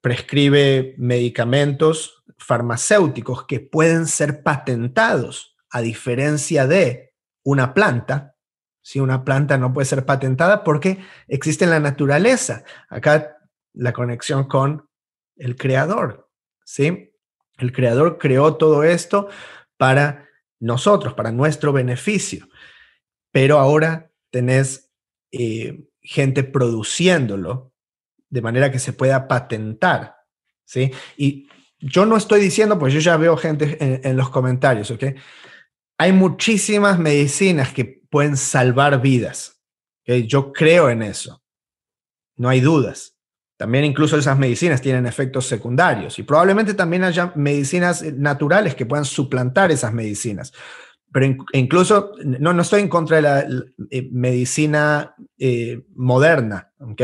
[0.00, 8.36] prescribe medicamentos farmacéuticos que pueden ser patentados, a diferencia de una planta,
[8.82, 10.98] si una planta no puede ser patentada porque
[11.28, 12.64] existe en la naturaleza.
[12.88, 13.38] Acá
[13.72, 14.88] la conexión con
[15.36, 16.28] el creador,
[16.64, 17.14] ¿sí?
[17.58, 19.28] El creador creó todo esto
[19.76, 22.48] para nosotros, para nuestro beneficio.
[23.30, 24.92] Pero ahora tenés
[25.30, 27.71] eh, gente produciéndolo
[28.32, 30.16] de manera que se pueda patentar,
[30.64, 30.90] ¿sí?
[31.16, 35.04] Y yo no estoy diciendo, pues yo ya veo gente en, en los comentarios, ¿ok?
[35.98, 39.60] Hay muchísimas medicinas que pueden salvar vidas.
[40.04, 41.42] Yo creo en eso.
[42.36, 43.16] No hay dudas.
[43.56, 49.04] También incluso esas medicinas tienen efectos secundarios y probablemente también haya medicinas naturales que puedan
[49.04, 50.52] suplantar esas medicinas.
[51.12, 53.46] Pero incluso no, no estoy en contra de la
[53.90, 57.02] eh, medicina eh, moderna, ¿ok?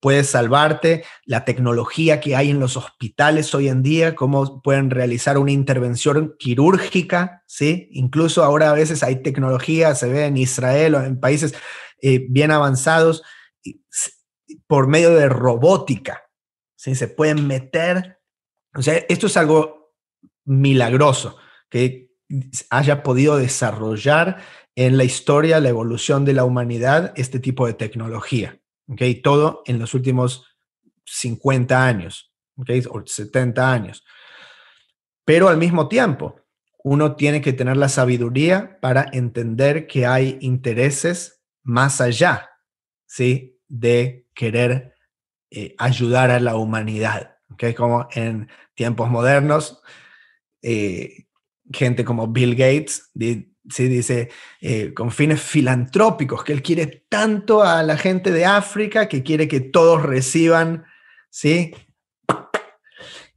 [0.00, 5.38] Puede salvarte, la tecnología que hay en los hospitales hoy en día, cómo pueden realizar
[5.38, 7.88] una intervención quirúrgica, ¿sí?
[7.92, 11.54] Incluso ahora a veces hay tecnología, se ve en Israel o en países
[12.02, 13.22] eh, bien avanzados,
[14.66, 16.22] por medio de robótica,
[16.76, 16.94] ¿sí?
[16.94, 18.20] Se pueden meter,
[18.74, 19.92] o sea, esto es algo
[20.44, 21.36] milagroso,
[21.68, 22.10] que
[22.70, 24.42] haya podido desarrollar
[24.76, 28.59] en la historia, la evolución de la humanidad, este tipo de tecnología.
[28.90, 29.14] ¿Okay?
[29.14, 30.46] Todo en los últimos
[31.04, 32.82] 50 años, ¿okay?
[32.90, 34.04] O 70 años.
[35.24, 36.36] Pero al mismo tiempo,
[36.82, 42.50] uno tiene que tener la sabiduría para entender que hay intereses más allá,
[43.06, 43.60] ¿sí?
[43.68, 44.94] De querer
[45.50, 47.74] eh, ayudar a la humanidad, ¿okay?
[47.74, 49.82] Como en tiempos modernos,
[50.62, 51.26] eh,
[51.72, 53.10] gente como Bill Gates
[53.70, 53.88] ¿sí?
[53.88, 59.22] dice, eh, con fines filantrópicos, que él quiere tanto a la gente de África que
[59.22, 60.84] quiere que todos reciban,
[61.30, 61.74] ¿sí?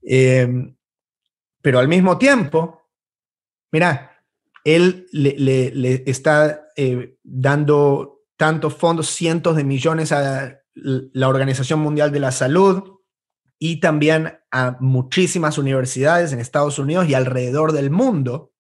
[0.02, 0.76] Em,
[1.62, 2.90] pero al mismo tiempo,
[3.72, 4.22] mira,
[4.64, 12.20] él le, está eh, dando tantos fondos, cientos de millones a la Organización Mundial de
[12.20, 13.00] la Salud
[13.60, 18.53] y también a muchísimas universidades en Estados Unidos y alrededor del mundo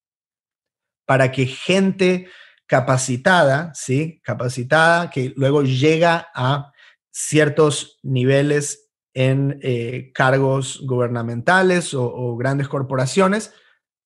[1.06, 2.28] para que gente
[2.66, 4.22] capacitada, ¿sí?
[4.24, 6.72] Capacitada, que luego llega a
[7.12, 13.54] ciertos niveles en eh, cargos gubernamentales o, grandes corporaciones,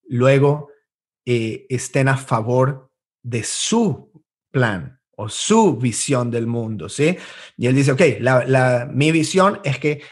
[0.04, 0.68] luego
[1.24, 2.90] eh, estén a favor
[3.22, 4.12] de su
[4.50, 7.16] plan o su visión del mundo, ¿sí?
[7.56, 8.02] Y él dice, ok,
[8.92, 10.02] mi visión es que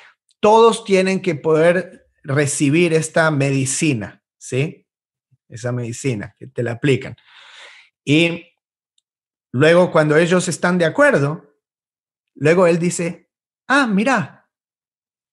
[0.41, 4.86] todos tienen que poder recibir esta medicina, ¿sí?
[5.49, 7.17] Esa medicina que te la aplican.
[8.05, 8.53] Y
[9.53, 11.55] luego cuando ellos están de acuerdo,
[12.35, 13.31] luego él dice,
[13.69, 14.49] ah, mira,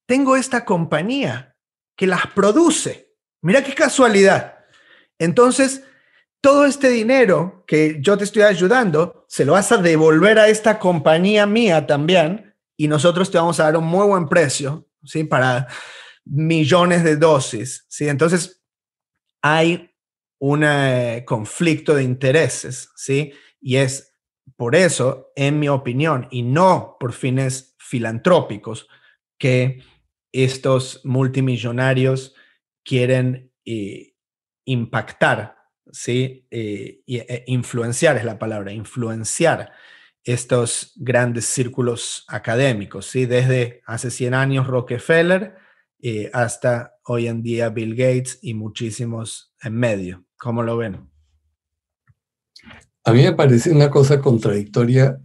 [0.06, 1.56] tengo esta compañía
[1.96, 3.16] que las produce.
[3.42, 4.66] Mira qué casualidad.
[5.20, 5.84] Entonces,
[6.42, 10.78] todo este dinero que yo te estoy ayudando, se lo vas a devolver a esta
[10.78, 15.24] compañía mía también y nosotros te vamos a dar un muy buen precio, ¿sí?
[15.24, 15.68] Para
[16.26, 18.10] millones de dosis, ¿sí?
[18.10, 18.62] Entonces,
[19.42, 19.93] hay
[20.46, 23.32] un eh, conflicto de intereses, ¿sí?
[23.62, 24.14] Y es
[24.58, 28.90] por eso, en mi opinión, y no por fines filantrópicos,
[29.38, 29.82] que
[30.34, 32.36] estos multimillonarios
[32.84, 34.16] quieren eh,
[34.66, 35.56] impactar,
[35.94, 36.46] ¿sí?
[36.52, 37.04] Eh,
[37.48, 39.72] influenciar es la palabra, influenciar
[40.26, 43.26] estos grandes círculos académicos, ¿sí?
[43.26, 45.56] Desde hace 100 años Rockefeller
[46.34, 50.26] hasta hoy en día Bill Gates y muchísimos en medio.
[50.44, 51.10] ¿Cómo lo ven?
[53.06, 55.22] A mí me parece una cosa contradictoria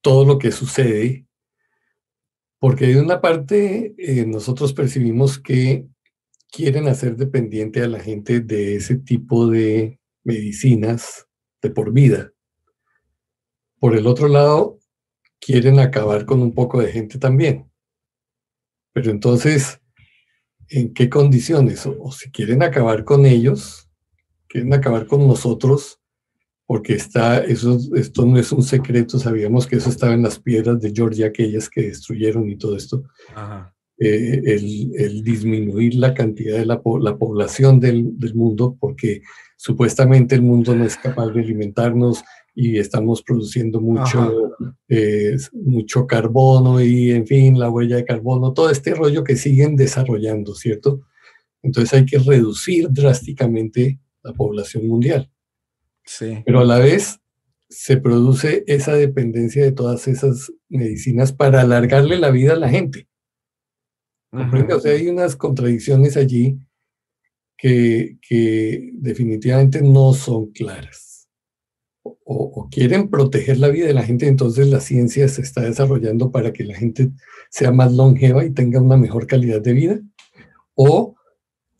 [0.00, 1.28] todo lo que sucede,
[2.58, 5.86] porque de una parte eh, nosotros percibimos que
[6.50, 11.28] quieren hacer dependiente a la gente de ese tipo de medicinas
[11.62, 12.32] de por vida.
[13.78, 14.80] Por el otro lado,
[15.38, 17.70] quieren acabar con un poco de gente también.
[18.92, 19.80] Pero entonces,
[20.68, 21.86] ¿en qué condiciones?
[21.86, 23.81] O, o si quieren acabar con ellos,
[24.52, 25.98] quieren acabar con nosotros,
[26.66, 30.78] porque está, eso, esto no es un secreto, sabíamos que eso estaba en las piedras
[30.80, 33.02] de Georgia, aquellas que destruyeron y todo esto.
[33.98, 39.22] Eh, el, disminuir la cantidad de la, la población del, del, mundo, porque
[39.56, 42.22] supuestamente el mundo no es capaz de alimentarnos
[42.54, 44.54] y estamos produciendo mucho,
[44.88, 49.76] eh, mucho carbono y, en fin, la huella de carbono, todo este rollo que siguen
[49.76, 51.06] desarrollando, ¿cierto?
[51.62, 55.30] Entonces hay que reducir drásticamente la población mundial.
[56.04, 56.42] Sí.
[56.44, 57.20] Pero a la vez
[57.68, 63.08] se produce esa dependencia de todas esas medicinas para alargarle la vida a la gente.
[64.32, 66.58] O sea, hay unas contradicciones allí
[67.56, 71.28] que, que definitivamente no son claras.
[72.02, 76.32] O, o, quieren proteger la vida de la gente, entonces la ciencia se está desarrollando
[76.32, 77.10] para que la gente
[77.50, 80.00] sea más longeva y tenga una mejor calidad de vida.
[80.74, 81.14] O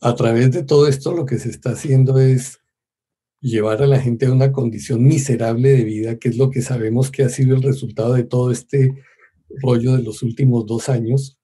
[0.03, 2.59] a través de todo esto lo que se está haciendo es
[3.39, 7.09] llevar a la gente a una condición miserable de vida, que es lo que sabemos
[7.09, 8.93] que ha sido el resultado de todo este
[9.61, 11.39] rollo de los últimos dos años.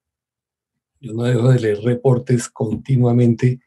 [1.00, 3.60] Yo no dejo de leer reportes continuamente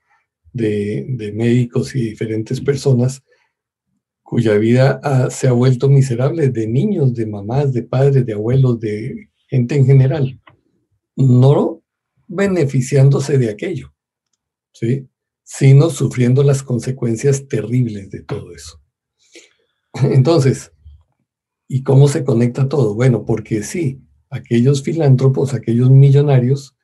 [0.52, 3.24] de, médicos y diferentes personas
[4.22, 9.30] cuya vida se ha vuelto miserable, de niños, de mamás, de padres, de abuelos, de
[9.48, 10.40] gente en general,
[11.16, 11.82] no
[12.28, 13.93] beneficiándose de aquello.
[14.74, 15.08] ¿Sí?
[15.44, 18.82] sino sufriendo las consecuencias terribles de todo eso.
[19.94, 20.72] Entonces,
[21.68, 22.96] ¿y cómo se conecta todo?
[22.96, 26.76] Bueno, porque sí, aquellos filántropos, aquellos millonarios,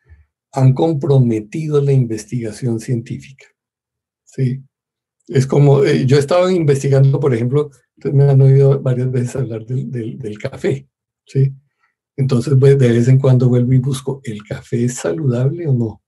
[0.51, 3.45] han comprometido la investigación científica.
[4.23, 4.63] ¿sí?
[5.27, 7.71] Es como, eh, yo he estado investigando, por ejemplo,
[8.11, 10.87] me han oído varias veces hablar del, del, café,
[11.25, 11.53] ¿sí?
[12.15, 16.01] Entonces, pues, de vez en cuando vuelvo y busco, ¿el café es saludable o no?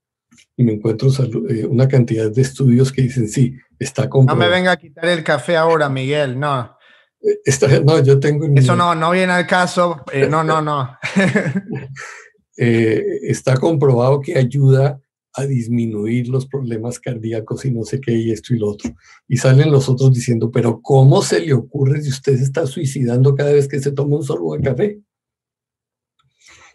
[0.62, 1.10] Y me encuentro
[1.50, 4.40] eh, una cantidad de estudios que dicen, sí, está comprobado.
[4.40, 6.78] No me venga a quitar el café ahora, Miguel, no.
[7.22, 8.48] Eh, no, yo tengo...
[8.56, 10.98] Eso no, no viene al caso, eh, no, no, no.
[12.56, 15.02] está comprobado que ayuda
[15.34, 18.94] a disminuir los problemas cardíacos y no sé qué, y esto y lo otro.
[19.28, 23.34] Y salen los otros diciendo, pero ¿cómo se le ocurre si usted se está suicidando
[23.36, 25.02] cada vez que se toma un sorbo de café?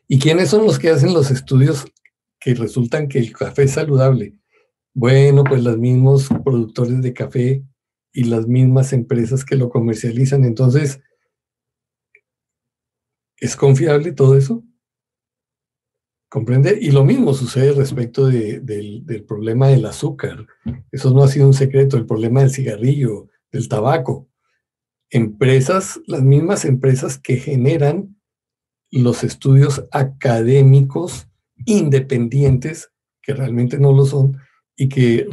[0.08, 1.84] ¿Y quiénes son los que hacen los estudios
[2.40, 4.38] que resultan que el café es saludable.
[4.94, 7.64] Bueno, pues los mismos productores de café
[8.12, 10.44] y las mismas empresas que lo comercializan.
[10.44, 11.00] Entonces,
[13.36, 14.64] ¿es confiable todo eso?
[16.30, 16.78] ¿Comprende?
[16.80, 20.46] Y lo mismo sucede respecto del, del, problema del azúcar.
[20.90, 24.28] Eso no ha sido un secreto, el problema del cigarrillo, del tabaco.
[25.10, 28.16] empresas, las mismas empresas que generan
[28.90, 31.28] los estudios académicos
[31.64, 32.90] independientes,
[33.22, 34.38] que realmente no lo son,
[34.76, 35.26] y que,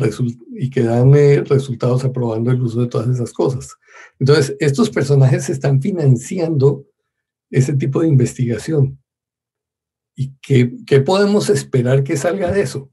[0.51, 3.75] y que dan eh, resultados aprobando el uso de todas esas cosas.
[4.19, 6.85] Entonces, estos personajes están financiando
[7.49, 8.99] ese tipo de investigación.
[10.15, 12.89] ¿Y qué, qué podemos esperar que salga de eso?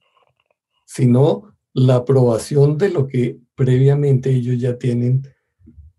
[0.86, 5.22] Sino la aprobación de lo que previamente ellos ya tienen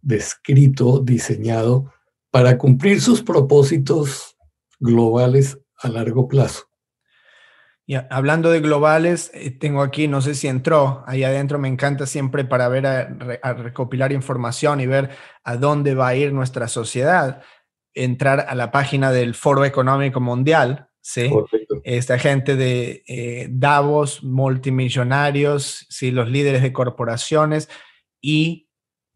[0.02, 1.94] descrito, diseñado,
[2.30, 4.36] para cumplir sus propósitos
[4.80, 6.71] globales a largo plazo.
[7.86, 12.06] Y hablando de globales, eh, tengo aquí, no sé si entró, ahí adentro me encanta
[12.06, 15.10] siempre para ver, a, recopilar información y ver
[15.44, 17.42] a dónde va a ir nuestra sociedad,
[17.94, 21.30] entrar a la página del Foro Económico Mundial, ¿sí?
[21.84, 26.12] Esta gente de eh, Davos, multimillonarios, ¿sí?
[26.12, 27.68] Los líderes de corporaciones
[28.22, 28.70] y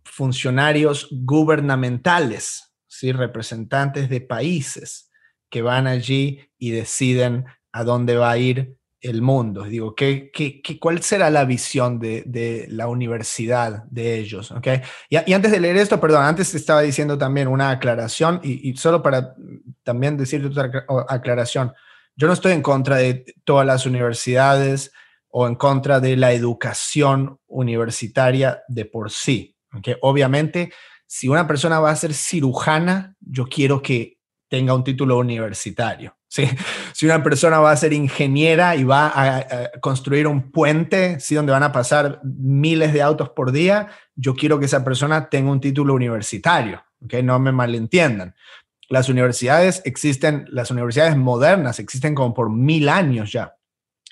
[0.03, 3.11] funcionarios gubernamentales, ¿sí?
[3.11, 5.11] Representantes de países
[5.49, 7.45] que van allí y deciden
[7.75, 9.63] a dónde va a ir el mundo.
[9.63, 14.49] Digo, ¿qué, qué, cuál será la visión de, la universidad de ellos?
[14.51, 14.81] ¿okay?
[15.09, 19.35] Y, antes de leer esto, perdón, antes estaba diciendo también una aclaración y, solo para
[19.83, 21.73] también decirte otra aclaración.
[22.15, 24.93] Yo no estoy en contra de todas las universidades
[25.27, 29.53] o en contra de la educación universitaria de por sí.
[29.77, 29.95] ¿okay?
[30.01, 30.71] Obviamente,
[31.05, 34.17] si una persona va a ser cirujana, yo quiero que
[34.47, 36.14] tenga un título universitario.
[36.93, 41.35] Si una persona va a ser ingeniera y va a, construir un puente, ¿sí?
[41.35, 45.51] donde van a pasar miles de autos por día, yo quiero que esa persona tenga
[45.51, 46.83] un título universitario.
[47.03, 47.23] ¿okay?
[47.23, 48.35] No me malentiendan.
[48.89, 53.55] Las universidades existen, las universidades modernas existen como por mil años ya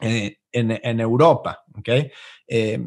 [0.01, 1.63] eh, en, Europa.
[1.77, 2.11] ¿okay?
[2.47, 2.79] Eh,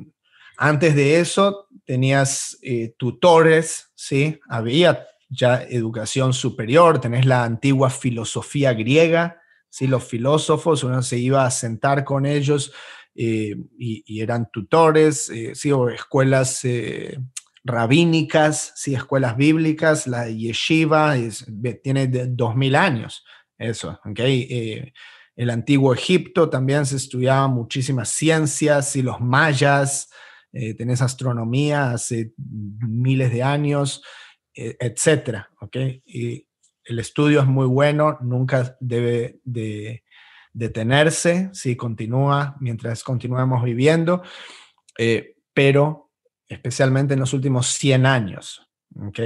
[0.56, 4.40] antes de eso tenías eh, tutores, ¿sí?
[4.48, 9.86] Había ya educación superior, tenés la antigua filosofía griega, ¿sí?
[9.86, 12.72] los filósofos, uno se iba a sentar con ellos
[13.14, 15.52] eh, y, eran tutores, eh,
[15.94, 17.18] escuelas eh,
[17.64, 18.94] rabínicas, ¿sí?
[18.94, 21.16] escuelas bíblicas, la yeshiva
[21.82, 23.24] tiene dos mil años,
[23.58, 24.20] eso, ¿ok?
[25.34, 30.10] el antiguo Egipto también se estudiaba muchísimas ciencias, y los mayas,
[30.52, 34.02] tenés astronomía hace miles de años,
[34.56, 35.76] etcétera, ¿ok?
[36.06, 36.46] Y
[36.86, 40.04] el estudio es muy bueno, nunca debe de
[40.52, 44.22] detenerse, si continúa mientras continuamos viviendo,
[44.96, 46.10] eh, pero
[46.48, 48.66] especialmente en los últimos 100 años,
[48.98, 49.20] ¿ok?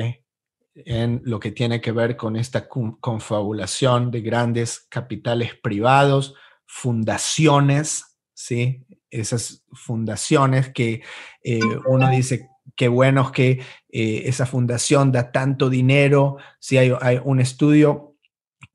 [0.74, 6.34] En lo que tiene que ver con esta confabulación de grandes capitales privados,
[6.66, 8.84] fundaciones, ¿sí?
[9.10, 11.02] Esas fundaciones que
[11.44, 12.49] eh, uno dice,
[12.80, 13.60] qué bueno que
[13.90, 16.38] eh, esa fundación da tanto dinero.
[16.60, 18.16] Sí, hay, un estudio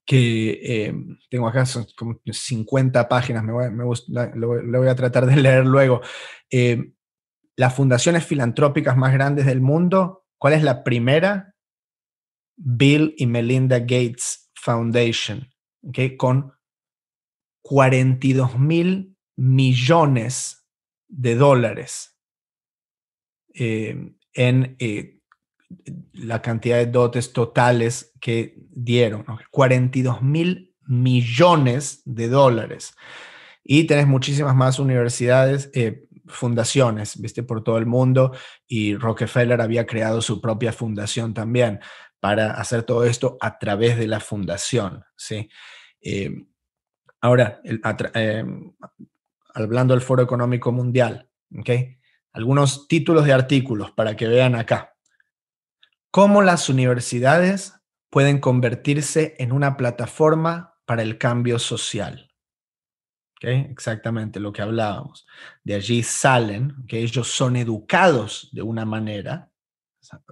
[0.06, 0.94] que eh,
[1.28, 6.02] tengo acá, son como 50 páginas, me lo, voy a tratar de leer luego.
[6.52, 6.94] Eh,
[7.56, 11.56] las fundaciones filantrópicas más grandes del mundo, ¿cuál es la primera?
[12.58, 15.50] Bill y Melinda Gates Foundation,
[15.82, 16.16] ¿okay?
[16.16, 16.54] con
[17.64, 20.64] 42 mil millones
[21.08, 22.15] de dólares
[23.58, 25.20] eh, en eh,
[26.14, 32.96] la cantidad de dotes totales que dieron, 42 mil millones de dólares.
[33.64, 38.34] Y tenés muchísimas más universidades, eh, fundaciones, viste, por todo el mundo.
[38.68, 41.80] Y Rockefeller había creado su propia fundación también
[42.20, 45.50] para hacer todo esto a través de la fundación, ¿sí?
[47.22, 47.62] ahora,
[49.56, 51.28] hablando del Foro Económico Mundial,
[51.58, 51.70] ¿ok?
[52.36, 54.94] Algunos títulos de artículos para que vean acá.
[56.12, 57.74] Cómo las universidades
[58.10, 62.30] pueden convertirse en una plataforma para el cambio social.
[63.40, 65.26] Exactamente lo que hablábamos.
[65.64, 69.50] De allí salen, que ellos son educados de una manera.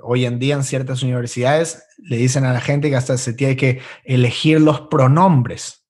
[0.01, 3.55] Hoy en día en ciertas universidades le dicen a la gente que hasta se tiene
[3.55, 5.87] que elegir los pronombres.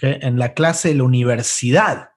[0.00, 2.12] En la clase de la universidad.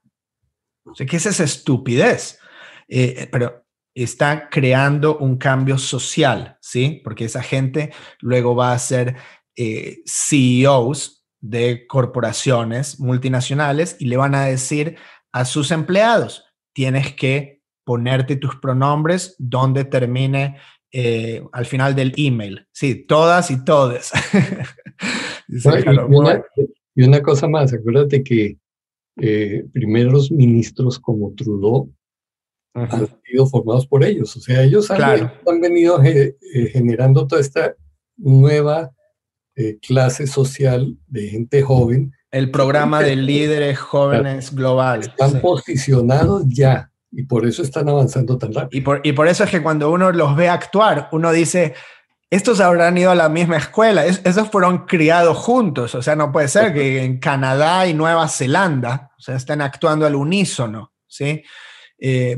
[0.95, 2.39] ¿Qué es esa estupidez?
[2.87, 7.01] Eh, pero está creando un cambio social, ¿sí?
[7.03, 9.15] Porque esa gente luego va a ser
[9.55, 14.97] eh, CEOs de corporaciones multinacionales y le van a decir
[15.31, 20.57] a sus empleados, tienes que ponerte tus pronombres donde termine
[20.91, 22.67] eh, al final del email.
[22.71, 24.11] Sí, todas y todes.
[25.47, 28.57] y, una, cosa más, acuérdate que
[29.73, 31.94] primeros ministros como Trudeau
[32.75, 34.35] han sido formados por ellos.
[34.35, 36.35] O sea, ellos han, venido eh,
[36.71, 37.75] generando toda esta
[38.17, 38.91] nueva
[39.55, 42.11] eh, clase social de gente joven.
[42.31, 45.07] El programa de líderes jóvenes globales.
[45.07, 48.77] Están posicionados ya y por eso están avanzando tan rápido.
[48.77, 51.73] Y por, y por eso es que cuando uno los ve actuar, uno dice,
[52.29, 56.49] estos habrán ido a la misma escuela, esos fueron criados juntos, o sea, no puede
[56.49, 61.41] ser que en Canadá y Nueva Zelanda, o sea, estén actuando al unísono, ¿sí?
[61.97, 62.37] Eh,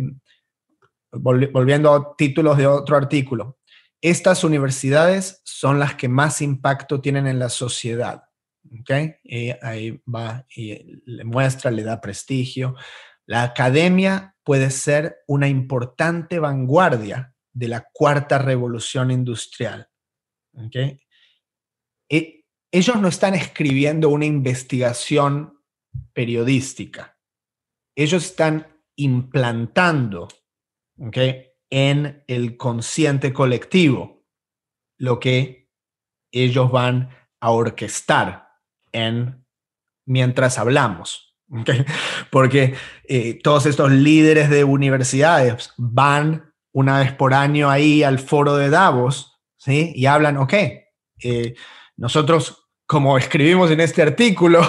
[1.12, 3.58] volviendo a títulos de otro artículo,
[4.02, 8.24] estas universidades son las que más impacto tienen en la sociedad,
[8.80, 8.92] ¿ok?
[9.24, 12.76] Y ahí va y le muestra, le da prestigio.
[13.26, 19.90] La academia puede ser una importante vanguardia de la cuarta revolución industrial.
[20.54, 21.02] ¿okay?
[22.10, 25.60] E, ellos no están escribiendo una investigación
[26.14, 27.18] periodística.
[27.96, 30.28] Ellos están implantando
[31.00, 31.48] ¿okay?
[31.70, 34.26] en el consciente colectivo
[34.98, 35.70] lo que
[36.32, 38.50] ellos van a orquestar
[38.92, 39.46] en
[40.06, 41.36] mientras hablamos.
[42.32, 48.56] Porque eh, todos estos líderes de universidades van una vez por año ahí al foro
[48.56, 49.94] de Davos, ¿sí?
[49.96, 50.54] Y hablan, ok,
[51.24, 51.56] eh,
[51.96, 54.62] nosotros, como escribimos en este artículo,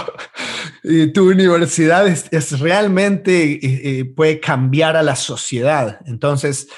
[1.15, 6.01] tu universidad es, realmente eh, puede cambiar a la sociedad.
[6.07, 6.69] Entonces,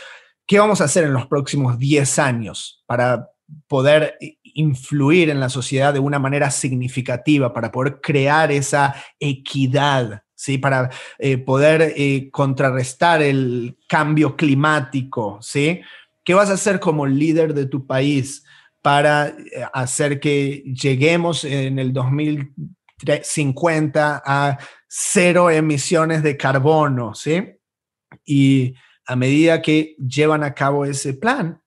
[0.46, 3.30] ¿qué vamos a hacer en los próximos 10 años para
[3.66, 10.56] poder influir en la sociedad de una manera significativa, para poder crear esa equidad ¿sí?
[10.56, 15.82] Para eh, poder eh, contrarrestar el cambio climático, ¿sí?
[16.24, 18.42] ¿Qué vas a hacer como líder de tu país
[18.82, 19.34] para eh,
[19.72, 24.58] hacer que lleguemos en el 2050 a
[24.88, 27.42] cero emisiones de carbono, ¿sí?
[28.24, 28.74] Y
[29.06, 31.62] a medida que llevan a cabo ese plan,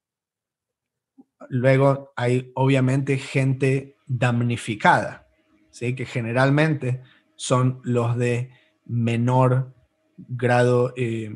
[1.50, 5.28] luego hay obviamente gente damnificada,
[5.72, 5.96] ¿sí?
[5.96, 7.02] Que generalmente
[7.36, 8.52] son los de
[8.86, 9.74] menor
[10.18, 11.32] grado, eh,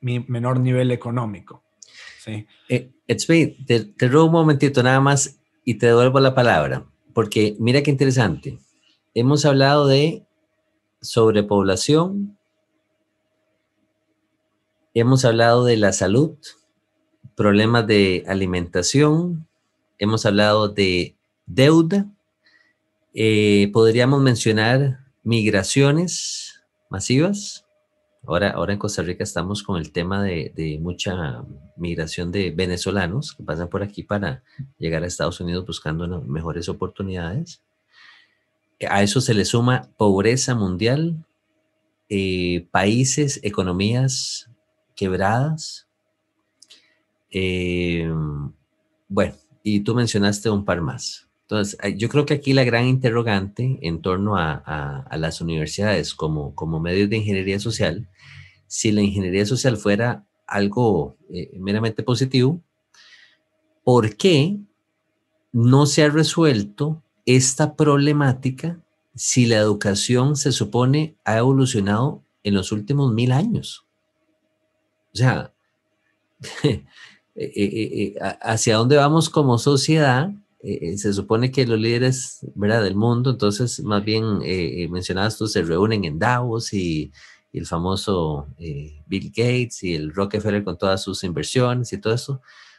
[0.00, 1.62] menor nivel económico.
[2.24, 2.46] ¿Sí?
[2.68, 7.82] Eh, te, te robo un momentito nada más y te devuelvo la palabra, porque mira
[7.82, 8.58] qué interesante.
[9.14, 10.24] Hemos hablado de
[11.00, 12.38] sobrepoblación,
[14.94, 16.36] hemos hablado de la salud,
[17.34, 19.46] problemas de alimentación,
[19.98, 21.16] hemos hablado de
[21.46, 22.06] deuda,
[23.14, 27.66] eh, podríamos mencionar migraciones, masivas.
[28.26, 31.44] Ahora, ahora en Costa Rica estamos con el tema de, de, mucha
[31.76, 34.42] migración de venezolanos que pasan por aquí para
[34.78, 37.62] llegar a Estados Unidos buscando mejores oportunidades.
[38.88, 41.24] A eso se le suma pobreza mundial,
[42.08, 44.50] eh, países, economías
[44.96, 45.86] quebradas.
[47.30, 48.10] Eh,
[49.08, 51.28] bueno, y tú mencionaste un par más.
[51.42, 56.80] Entonces, yo creo que aquí la gran interrogante en torno a, las universidades como, como
[56.80, 58.08] medios de ingeniería social,
[58.66, 62.60] si la ingeniería social fuera algo eh, meramente positivo,
[63.82, 64.58] ¿por qué
[65.52, 68.80] no se ha resuelto esta problemática
[69.14, 73.86] si la educación se supone ha evolucionado en los últimos mil años?
[75.14, 75.52] O sea,
[76.64, 76.82] eh,
[77.34, 80.32] eh, ¿hacia dónde vamos como sociedad
[80.62, 82.84] se supone que los líderes ¿verdad?
[82.84, 87.10] del mundo, entonces más bien eh, mencionadas tú, se reúnen en Davos y,
[87.52, 92.34] el famoso Bill Gates y el Rockefeller con todas sus inversiones y todo eso.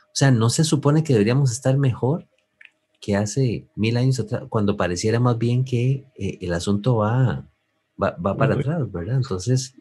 [0.05, 2.28] O sea, ¿no se supone que deberíamos estar mejor
[2.99, 7.45] que hace mil años atrás, cuando pareciera más bien que el asunto va,
[8.01, 9.17] va, va para atrás, ¿verdad?
[9.17, 9.76] Entonces,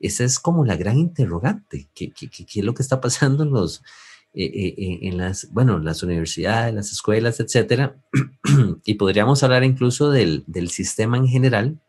[0.00, 3.50] esa es como la gran interrogante, ¿qué, qué, qué es lo que está pasando en
[3.50, 3.82] los
[4.34, 7.96] eh, eh, eh, en las, bueno, las universidades, las escuelas, etcétera,
[8.84, 11.80] y podríamos hablar incluso del, del sistema en general,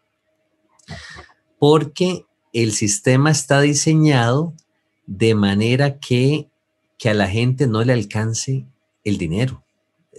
[1.59, 4.53] porque el sistema está diseñado
[5.05, 6.49] de manera que,
[6.97, 8.65] que a la gente no le alcance
[9.03, 9.63] el dinero.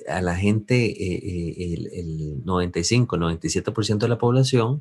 [0.09, 4.81] A la gente, el, el 95, 97% de la población,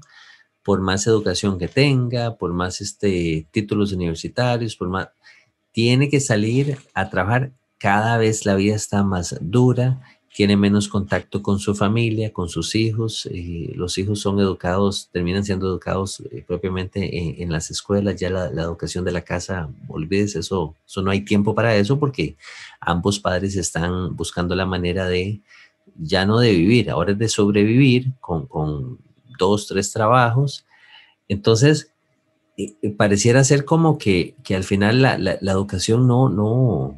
[0.64, 5.10] por más educación que tenga, por más este, títulos universitarios, por más,
[5.72, 7.52] tiene que salir a trabajar.
[7.78, 10.02] Cada vez la vida está más dura,
[10.34, 13.26] tiene menos contacto con su familia, con sus hijos.
[13.26, 18.16] y los hijos son educados, terminan siendo educados eh, propiamente en, las escuelas.
[18.16, 22.36] Ya la, educación de la casa, olvídese eso, eso no hay tiempo para eso porque
[22.80, 25.42] ambos padres están buscando la manera de,
[25.98, 29.00] ya no de vivir, ahora es de sobrevivir con, con
[29.38, 30.66] dos, tres trabajos.
[31.28, 31.92] Entonces,
[32.98, 36.98] pareciera ser como que, que al final la, la, la, educación no, no,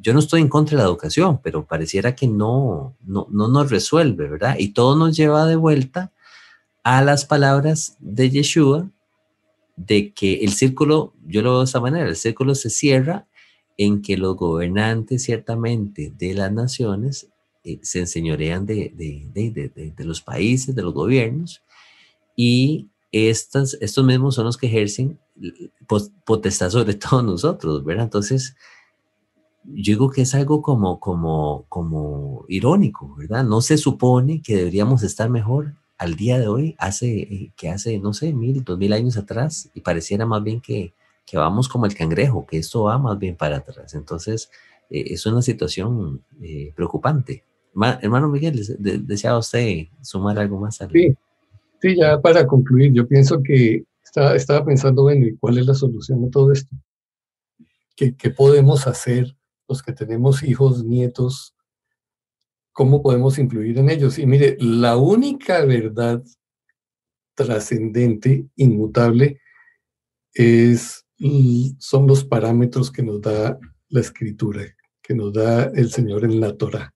[0.00, 3.70] yo no estoy en contra de la educación, pero pareciera que no, no, no nos
[3.70, 4.56] resuelve, ¿verdad?
[4.58, 6.12] Y todo nos lleva de vuelta
[6.82, 8.90] a las palabras de Yeshua
[9.76, 13.26] de que el círculo, yo lo veo de esa manera, el círculo se cierra
[13.76, 17.28] en que los gobernantes ciertamente de las naciones
[17.64, 21.62] eh, se enseñorean de, de, de, los países, de los gobiernos,
[22.36, 25.18] y estas, estos mismos son los que ejercen
[26.24, 28.04] potestad sobre todos nosotros, ¿verdad?
[28.04, 28.54] Entonces,
[29.64, 33.44] yo digo que es algo como, como, como irónico, ¿verdad?
[33.44, 37.98] No se supone que deberíamos estar mejor al día de hoy, hace, eh, que hace,
[37.98, 40.94] no sé, mil, dos mil años atrás, y pareciera más bien que,
[41.26, 43.94] que vamos como el cangrejo, que esto va más bien para atrás.
[43.94, 44.50] Entonces,
[44.88, 47.44] eh, es una situación eh, preocupante.
[48.00, 50.78] hermano Miguel, ¿deseaba usted sumar algo más?
[50.90, 51.14] Sí,
[51.82, 55.74] sí, ya para concluir, yo pienso que estaba, estaba pensando, bueno, ¿y cuál es la
[55.74, 56.74] solución a todo esto?
[57.94, 59.36] ¿Qué, ¿Qué podemos hacer
[59.70, 61.54] los que tenemos hijos, nietos,
[62.72, 64.18] cómo podemos influir en ellos.
[64.18, 66.22] Y mire, la única verdad
[67.34, 69.40] trascendente, inmutable,
[70.34, 71.06] es,
[71.78, 73.58] son los parámetros que nos da
[73.88, 74.62] la escritura,
[75.02, 76.92] que nos da el Señor en la Torah.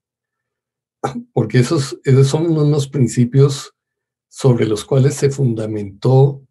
[1.32, 3.72] Porque esos, esos son unos principios
[4.28, 6.42] sobre los cuales se fundamentó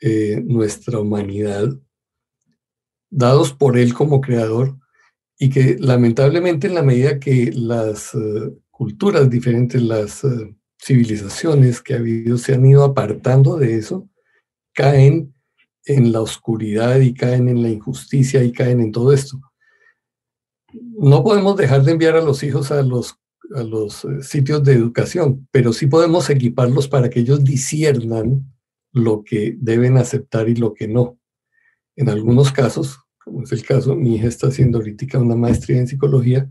[0.00, 1.76] eh, nuestra humanidad,
[3.10, 4.78] dados por Él como creador,
[5.38, 11.94] y que lamentablemente en la medida que las eh, culturas diferentes, las eh, civilizaciones que
[11.94, 14.08] ha habido se han ido apartando de eso,
[14.74, 15.34] caen
[15.84, 19.40] en la oscuridad y caen en la injusticia y caen en todo esto.
[20.72, 23.16] No podemos dejar de enviar a los hijos a los,
[23.54, 28.44] a los eh, sitios de educación, pero sí podemos equiparlos para que ellos disiernan
[28.92, 31.18] lo que deben aceptar y lo que no.
[31.94, 35.86] En algunos casos, como es el caso, mi hija está haciendo ahorita una maestría en
[35.86, 36.50] psicología,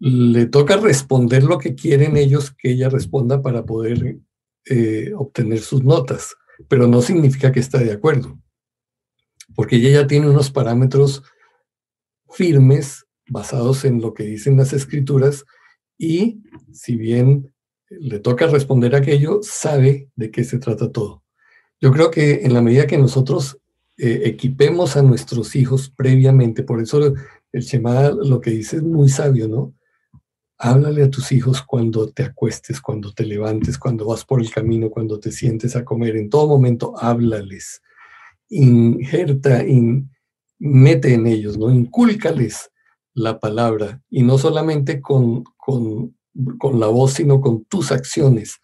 [0.00, 4.18] le toca responder lo que quieren ellos que ella responda para poder
[4.66, 6.34] eh, obtener sus notas,
[6.68, 8.38] pero no significa que está de acuerdo,
[9.54, 11.22] porque ella ya tiene unos parámetros
[12.30, 15.44] firmes basados en lo que dicen las escrituras
[15.96, 17.52] y si bien
[17.88, 21.24] le toca responder aquello, sabe de qué se trata todo.
[21.80, 23.58] Yo creo que en la medida que nosotros
[23.98, 26.62] eh, equipemos a nuestros hijos previamente.
[26.62, 27.14] Por eso
[27.52, 29.74] el Shema lo que dice es muy sabio, ¿no?
[30.56, 34.90] Háblale a tus hijos cuando te acuestes, cuando te levantes, cuando vas por el camino,
[34.90, 36.16] cuando te sientes a comer.
[36.16, 37.82] En todo momento, háblales.
[38.48, 39.64] Injerta,
[40.60, 41.70] mete en ellos, ¿no?
[41.70, 42.70] Incúlcales
[43.14, 46.16] la palabra y no solamente con, con,
[46.56, 48.60] con la voz, sino con tus acciones,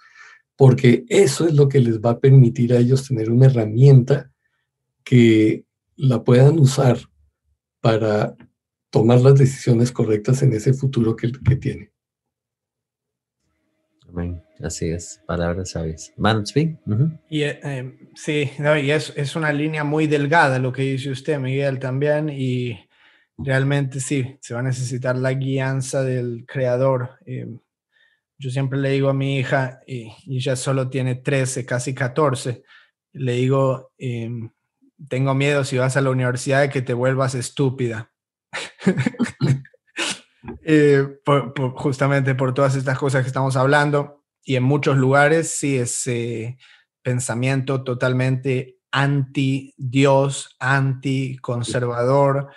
[0.56, 4.30] porque eso es lo que les va a permitir a ellos tener una herramienta
[5.04, 5.64] que
[5.96, 6.98] la puedan usar
[7.80, 8.34] para
[8.90, 11.92] tomar las decisiones correctas en ese futuro que, que tiene.
[14.08, 14.44] Amén.
[14.62, 16.12] Así es, palabras sabias.
[16.16, 16.78] Mansby.
[17.28, 21.38] y, eh, em, sí, y es, es, una línea muy delgada lo que dice usted,
[21.40, 22.78] Miguel, también, y
[23.36, 27.18] realmente sí, se va a necesitar la guianza del creador.
[27.26, 27.58] Em,
[28.38, 32.62] yo siempre le digo a mi hija, y, y, ella solo tiene 13, casi 14,
[33.12, 34.50] le digo, em,
[35.08, 38.12] tengo miedo si vas a la universidad de que te vuelvas estúpida.
[40.66, 41.20] Eh,
[41.76, 44.24] justamente por todas estas cosas que estamos hablando.
[44.42, 46.58] Y en muchos lugares, sí, ese
[47.02, 52.50] pensamiento totalmente anti-Dios, anti-conservador,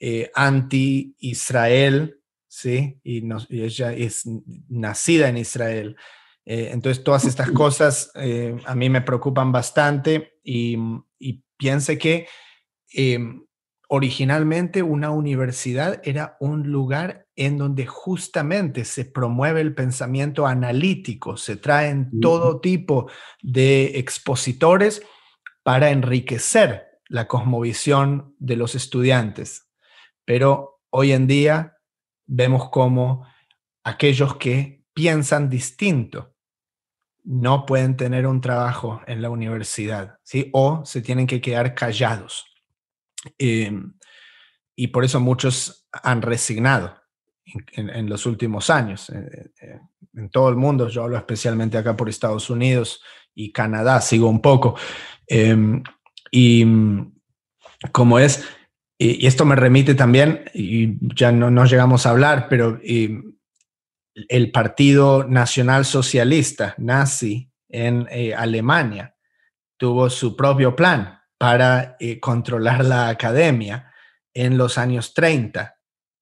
[0.00, 3.00] eh, anti-Israel, ¿sí?
[3.04, 4.22] Y, ella es
[4.68, 5.96] nacida en Israel.
[6.44, 8.10] Eh, entonces, todas estas cosas
[8.66, 10.76] a mí me preocupan bastante y
[11.58, 12.28] Piense que
[12.92, 13.44] em,
[13.88, 21.56] originalmente una universidad era un lugar en donde justamente se promueve el pensamiento analítico, se
[21.56, 23.10] traen todo tipo
[23.42, 25.02] de expositores
[25.62, 29.68] para enriquecer la cosmovisión de los estudiantes.
[30.24, 31.78] Pero hoy en día
[32.26, 33.26] vemos como
[33.82, 36.34] aquellos que piensan distinto
[37.30, 40.48] no pueden tener un trabajo en la universidad, ¿sí?
[40.54, 42.46] O se tienen que quedar callados.
[43.36, 43.92] Em,
[44.74, 46.96] y por eso muchos han resignado
[47.72, 49.12] en, los últimos años.
[50.14, 53.02] En todo el mundo, yo hablo especialmente acá por Estados Unidos
[53.34, 54.76] y Canadá, sigo un poco.
[55.26, 55.82] Em,
[56.30, 56.64] y
[57.92, 58.42] como es,
[58.96, 62.80] y, esto me remite también, y ya no, no llegamos a hablar, pero
[64.28, 69.14] el Partido Nacional Socialista, nazi, en eh, Alemania,
[69.76, 73.92] tuvo su propio plan para eh, controlar la academia
[74.34, 75.74] en los años 30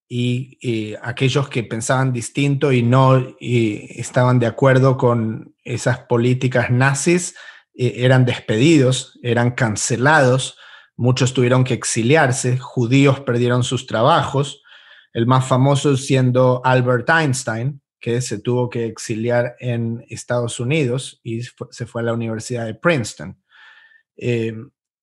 [0.09, 7.35] y, aquellos que pensaban distinto y no estaban de acuerdo con esas políticas nazis
[7.75, 10.59] eh, eran despedidos, eran cancelados,
[10.97, 14.63] muchos tuvieron que exiliarse, judíos perdieron sus trabajos,
[15.13, 21.43] el más famoso siendo Albert Einstein, que se tuvo que exiliar en Estados Unidos y
[21.43, 23.41] se fue a la Universidad de Princeton.
[24.17, 24.55] Eh,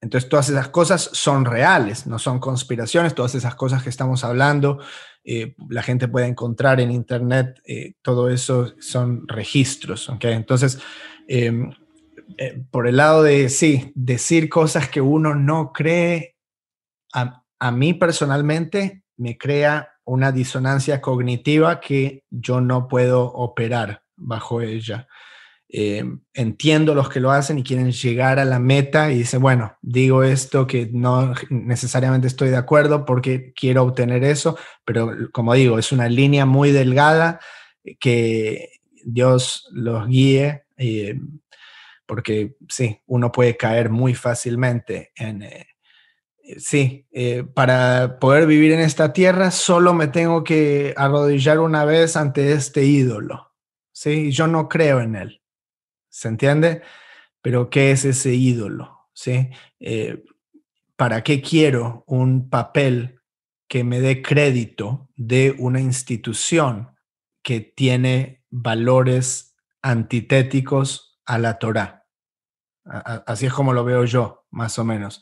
[0.03, 4.79] entonces, todas esas cosas son reales, no son conspiraciones, todas esas cosas que estamos hablando,
[5.23, 10.25] eh, la gente puede encontrar en Internet, eh, todo eso son registros, ¿ok?
[10.25, 10.77] Entonces,
[11.29, 11.71] em,
[12.37, 16.35] eh, por el lado de, sí, decir cosas que uno no cree,
[17.13, 24.61] a, a mí personalmente me crea una disonancia cognitiva que yo no puedo operar bajo
[24.61, 25.07] ella.
[25.75, 26.03] Eh,
[26.35, 30.23] entiendo los que lo hacen y quieren llegar a la meta y dicen, bueno, digo
[30.23, 35.91] esto que no necesariamente estoy de acuerdo porque quiero obtener eso, pero como digo, es
[35.91, 37.39] una línea muy delgada
[37.99, 38.69] que
[39.03, 41.19] Dios los guíe, eh,
[42.05, 45.41] porque sí, uno puede caer muy fácilmente en...
[45.41, 45.72] Eh,
[46.57, 47.07] sí,
[47.53, 52.85] para poder vivir en esta tierra solo me tengo que arrodillar una vez ante este
[52.85, 53.53] ídolo.
[53.91, 55.41] Sí, yo no creo en él.
[56.09, 56.81] ¿Se entiende?
[57.41, 59.07] Pero ¿qué es ese ídolo?
[59.13, 59.49] ¿Sí?
[59.79, 60.23] Eh,
[60.95, 63.19] ¿Para qué quiero un papel
[63.67, 66.95] que me dé crédito de una institución
[67.41, 72.05] que tiene valores antitéticos a la Torah?
[72.85, 75.21] Así es como lo veo yo, más o menos.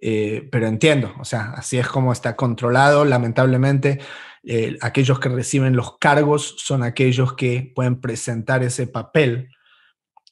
[0.00, 3.04] Eh, pero entiendo, o sea, así es como está controlado.
[3.04, 4.00] Lamentablemente,
[4.44, 9.50] eh, aquellos que reciben los cargos son aquellos que pueden presentar ese papel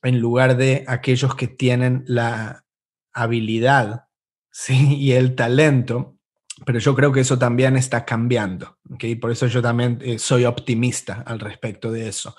[0.02, 2.64] en lugar de aquellos que tienen la
[3.12, 4.04] habilidad
[4.50, 4.96] ¿sí?
[4.96, 6.16] y el talento,
[6.64, 9.16] pero yo creo que eso también está cambiando, ¿okay?
[9.16, 12.36] por eso yo también eh, soy optimista al respecto de eso.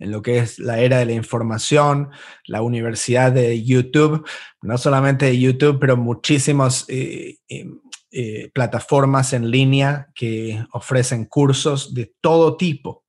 [0.00, 2.10] En lo que es la era de la información,
[2.46, 4.26] la universidad de YouTube,
[4.62, 7.36] no solamente de YouTube, pero muchísimas eh,
[8.10, 13.04] eh, plataformas en línea que ofrecen cursos de todo tipo,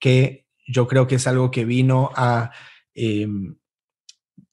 [0.00, 2.50] que yo creo que es algo que vino a
[2.94, 3.54] Em,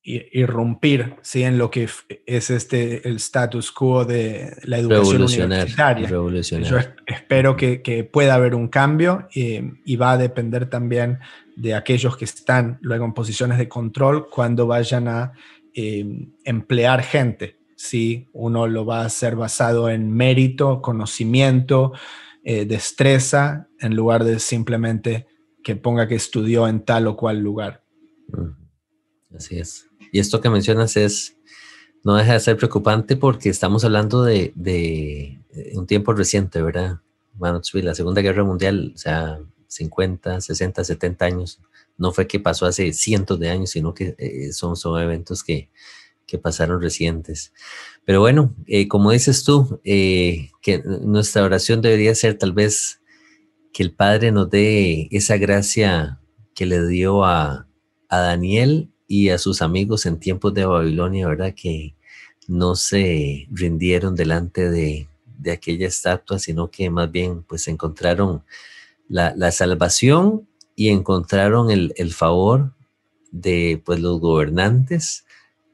[0.01, 1.43] irrumpir ¿sí?
[1.43, 1.87] en lo que
[2.25, 6.07] es este, el status quo de la educación universitaria.
[6.07, 6.29] Yo
[7.05, 11.19] espero que, pueda haber un cambio em, y va a depender también
[11.59, 15.33] de aquellos que están luego en posiciones de control cuando vayan a
[15.73, 17.59] em, emplear gente.
[17.75, 21.91] Si uno lo va a hacer basado en mérito, conocimiento,
[22.43, 25.27] eh, destreza, en lugar de simplemente
[25.61, 27.83] que ponga que estudió en tal o cual lugar.
[29.35, 29.87] Así es.
[30.13, 31.37] Y esto que mencionas es,
[32.03, 35.41] no deja de ser preocupante porque estamos hablando de, de,
[35.73, 36.99] un tiempo reciente, ¿verdad?
[37.33, 39.39] Bueno, la Segunda Guerra Mundial, o sea,
[39.69, 41.61] 50, 60, 70 años,
[41.97, 45.69] no fue que pasó hace cientos de años, sino que eh, son, son eventos que,
[46.27, 47.53] que pasaron recientes.
[48.03, 52.99] Pero bueno, eh, como dices tú, eh, que nuestra oración debería ser tal vez
[53.71, 56.19] que el Padre nos dé esa gracia
[56.53, 57.67] que le dio a,
[58.09, 61.53] a Daniel y a sus amigos en tiempos de Babilonia, ¿verdad?
[61.55, 61.95] Que
[62.49, 65.07] no se rindieron delante de,
[65.51, 68.43] aquella estatua, sino que más bien pues encontraron
[69.09, 72.73] la, salvación y encontraron el, favor
[73.31, 75.25] de pues los gobernantes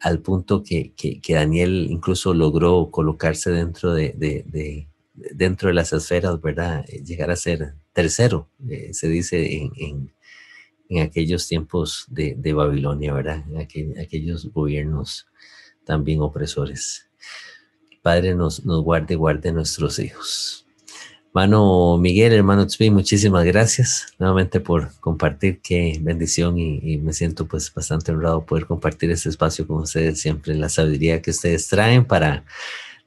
[0.02, 0.94] al punto que,
[1.28, 6.86] Daniel incluso logró colocarse dentro de, dentro de las esferas, ¿verdad?
[6.86, 10.12] Llegar a ser tercero, eh, se dice en,
[10.90, 13.44] en aquellos tiempos de, Babilonia, ¿verdad?
[14.02, 15.28] Aquellos gobiernos
[15.84, 17.10] también opresores.
[18.02, 20.65] Padre nos, nos guarde, guarde nuestros hijos.
[21.36, 25.60] Hermano Miguel, hermano Tzvi, muchísimas gracias nuevamente por compartir.
[25.62, 30.22] Qué bendición y, y, me siento pues bastante honrado poder compartir este espacio con ustedes
[30.22, 32.46] siempre, la sabiduría que ustedes traen para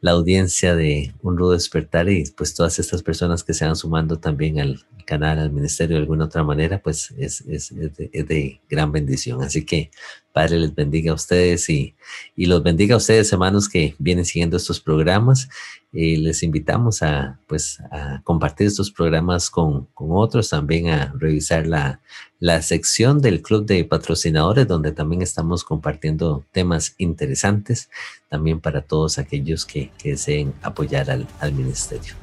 [0.03, 4.19] la audiencia de Un Rudo Despertar y pues todas estas personas que se van sumando
[4.19, 9.43] también al canal, al ministerio de alguna otra manera, pues es, es, de, gran bendición.
[9.43, 9.91] Así que
[10.35, 11.95] Padre les bendiga a ustedes y,
[12.37, 15.49] y los bendiga a ustedes, hermanos, que vienen siguiendo estos programas.
[15.91, 21.67] Y les invitamos a, pues, a compartir estos programas con, con otros, también a revisar
[21.67, 22.03] la,
[22.39, 27.89] la sección del Club de Patrocinadores, donde también estamos compartiendo temas interesantes,
[28.29, 32.15] también para todos aquellos que, deseen apoyar al, al, ministerio.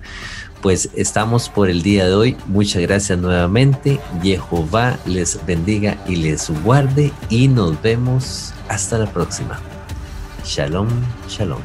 [0.65, 2.37] Pues estamos por el día de hoy.
[2.47, 3.99] Muchas gracias nuevamente.
[4.23, 9.59] Jehová les bendiga y les guarde y nos vemos hasta la próxima.
[10.43, 10.87] Shalom,
[11.29, 11.61] shalom.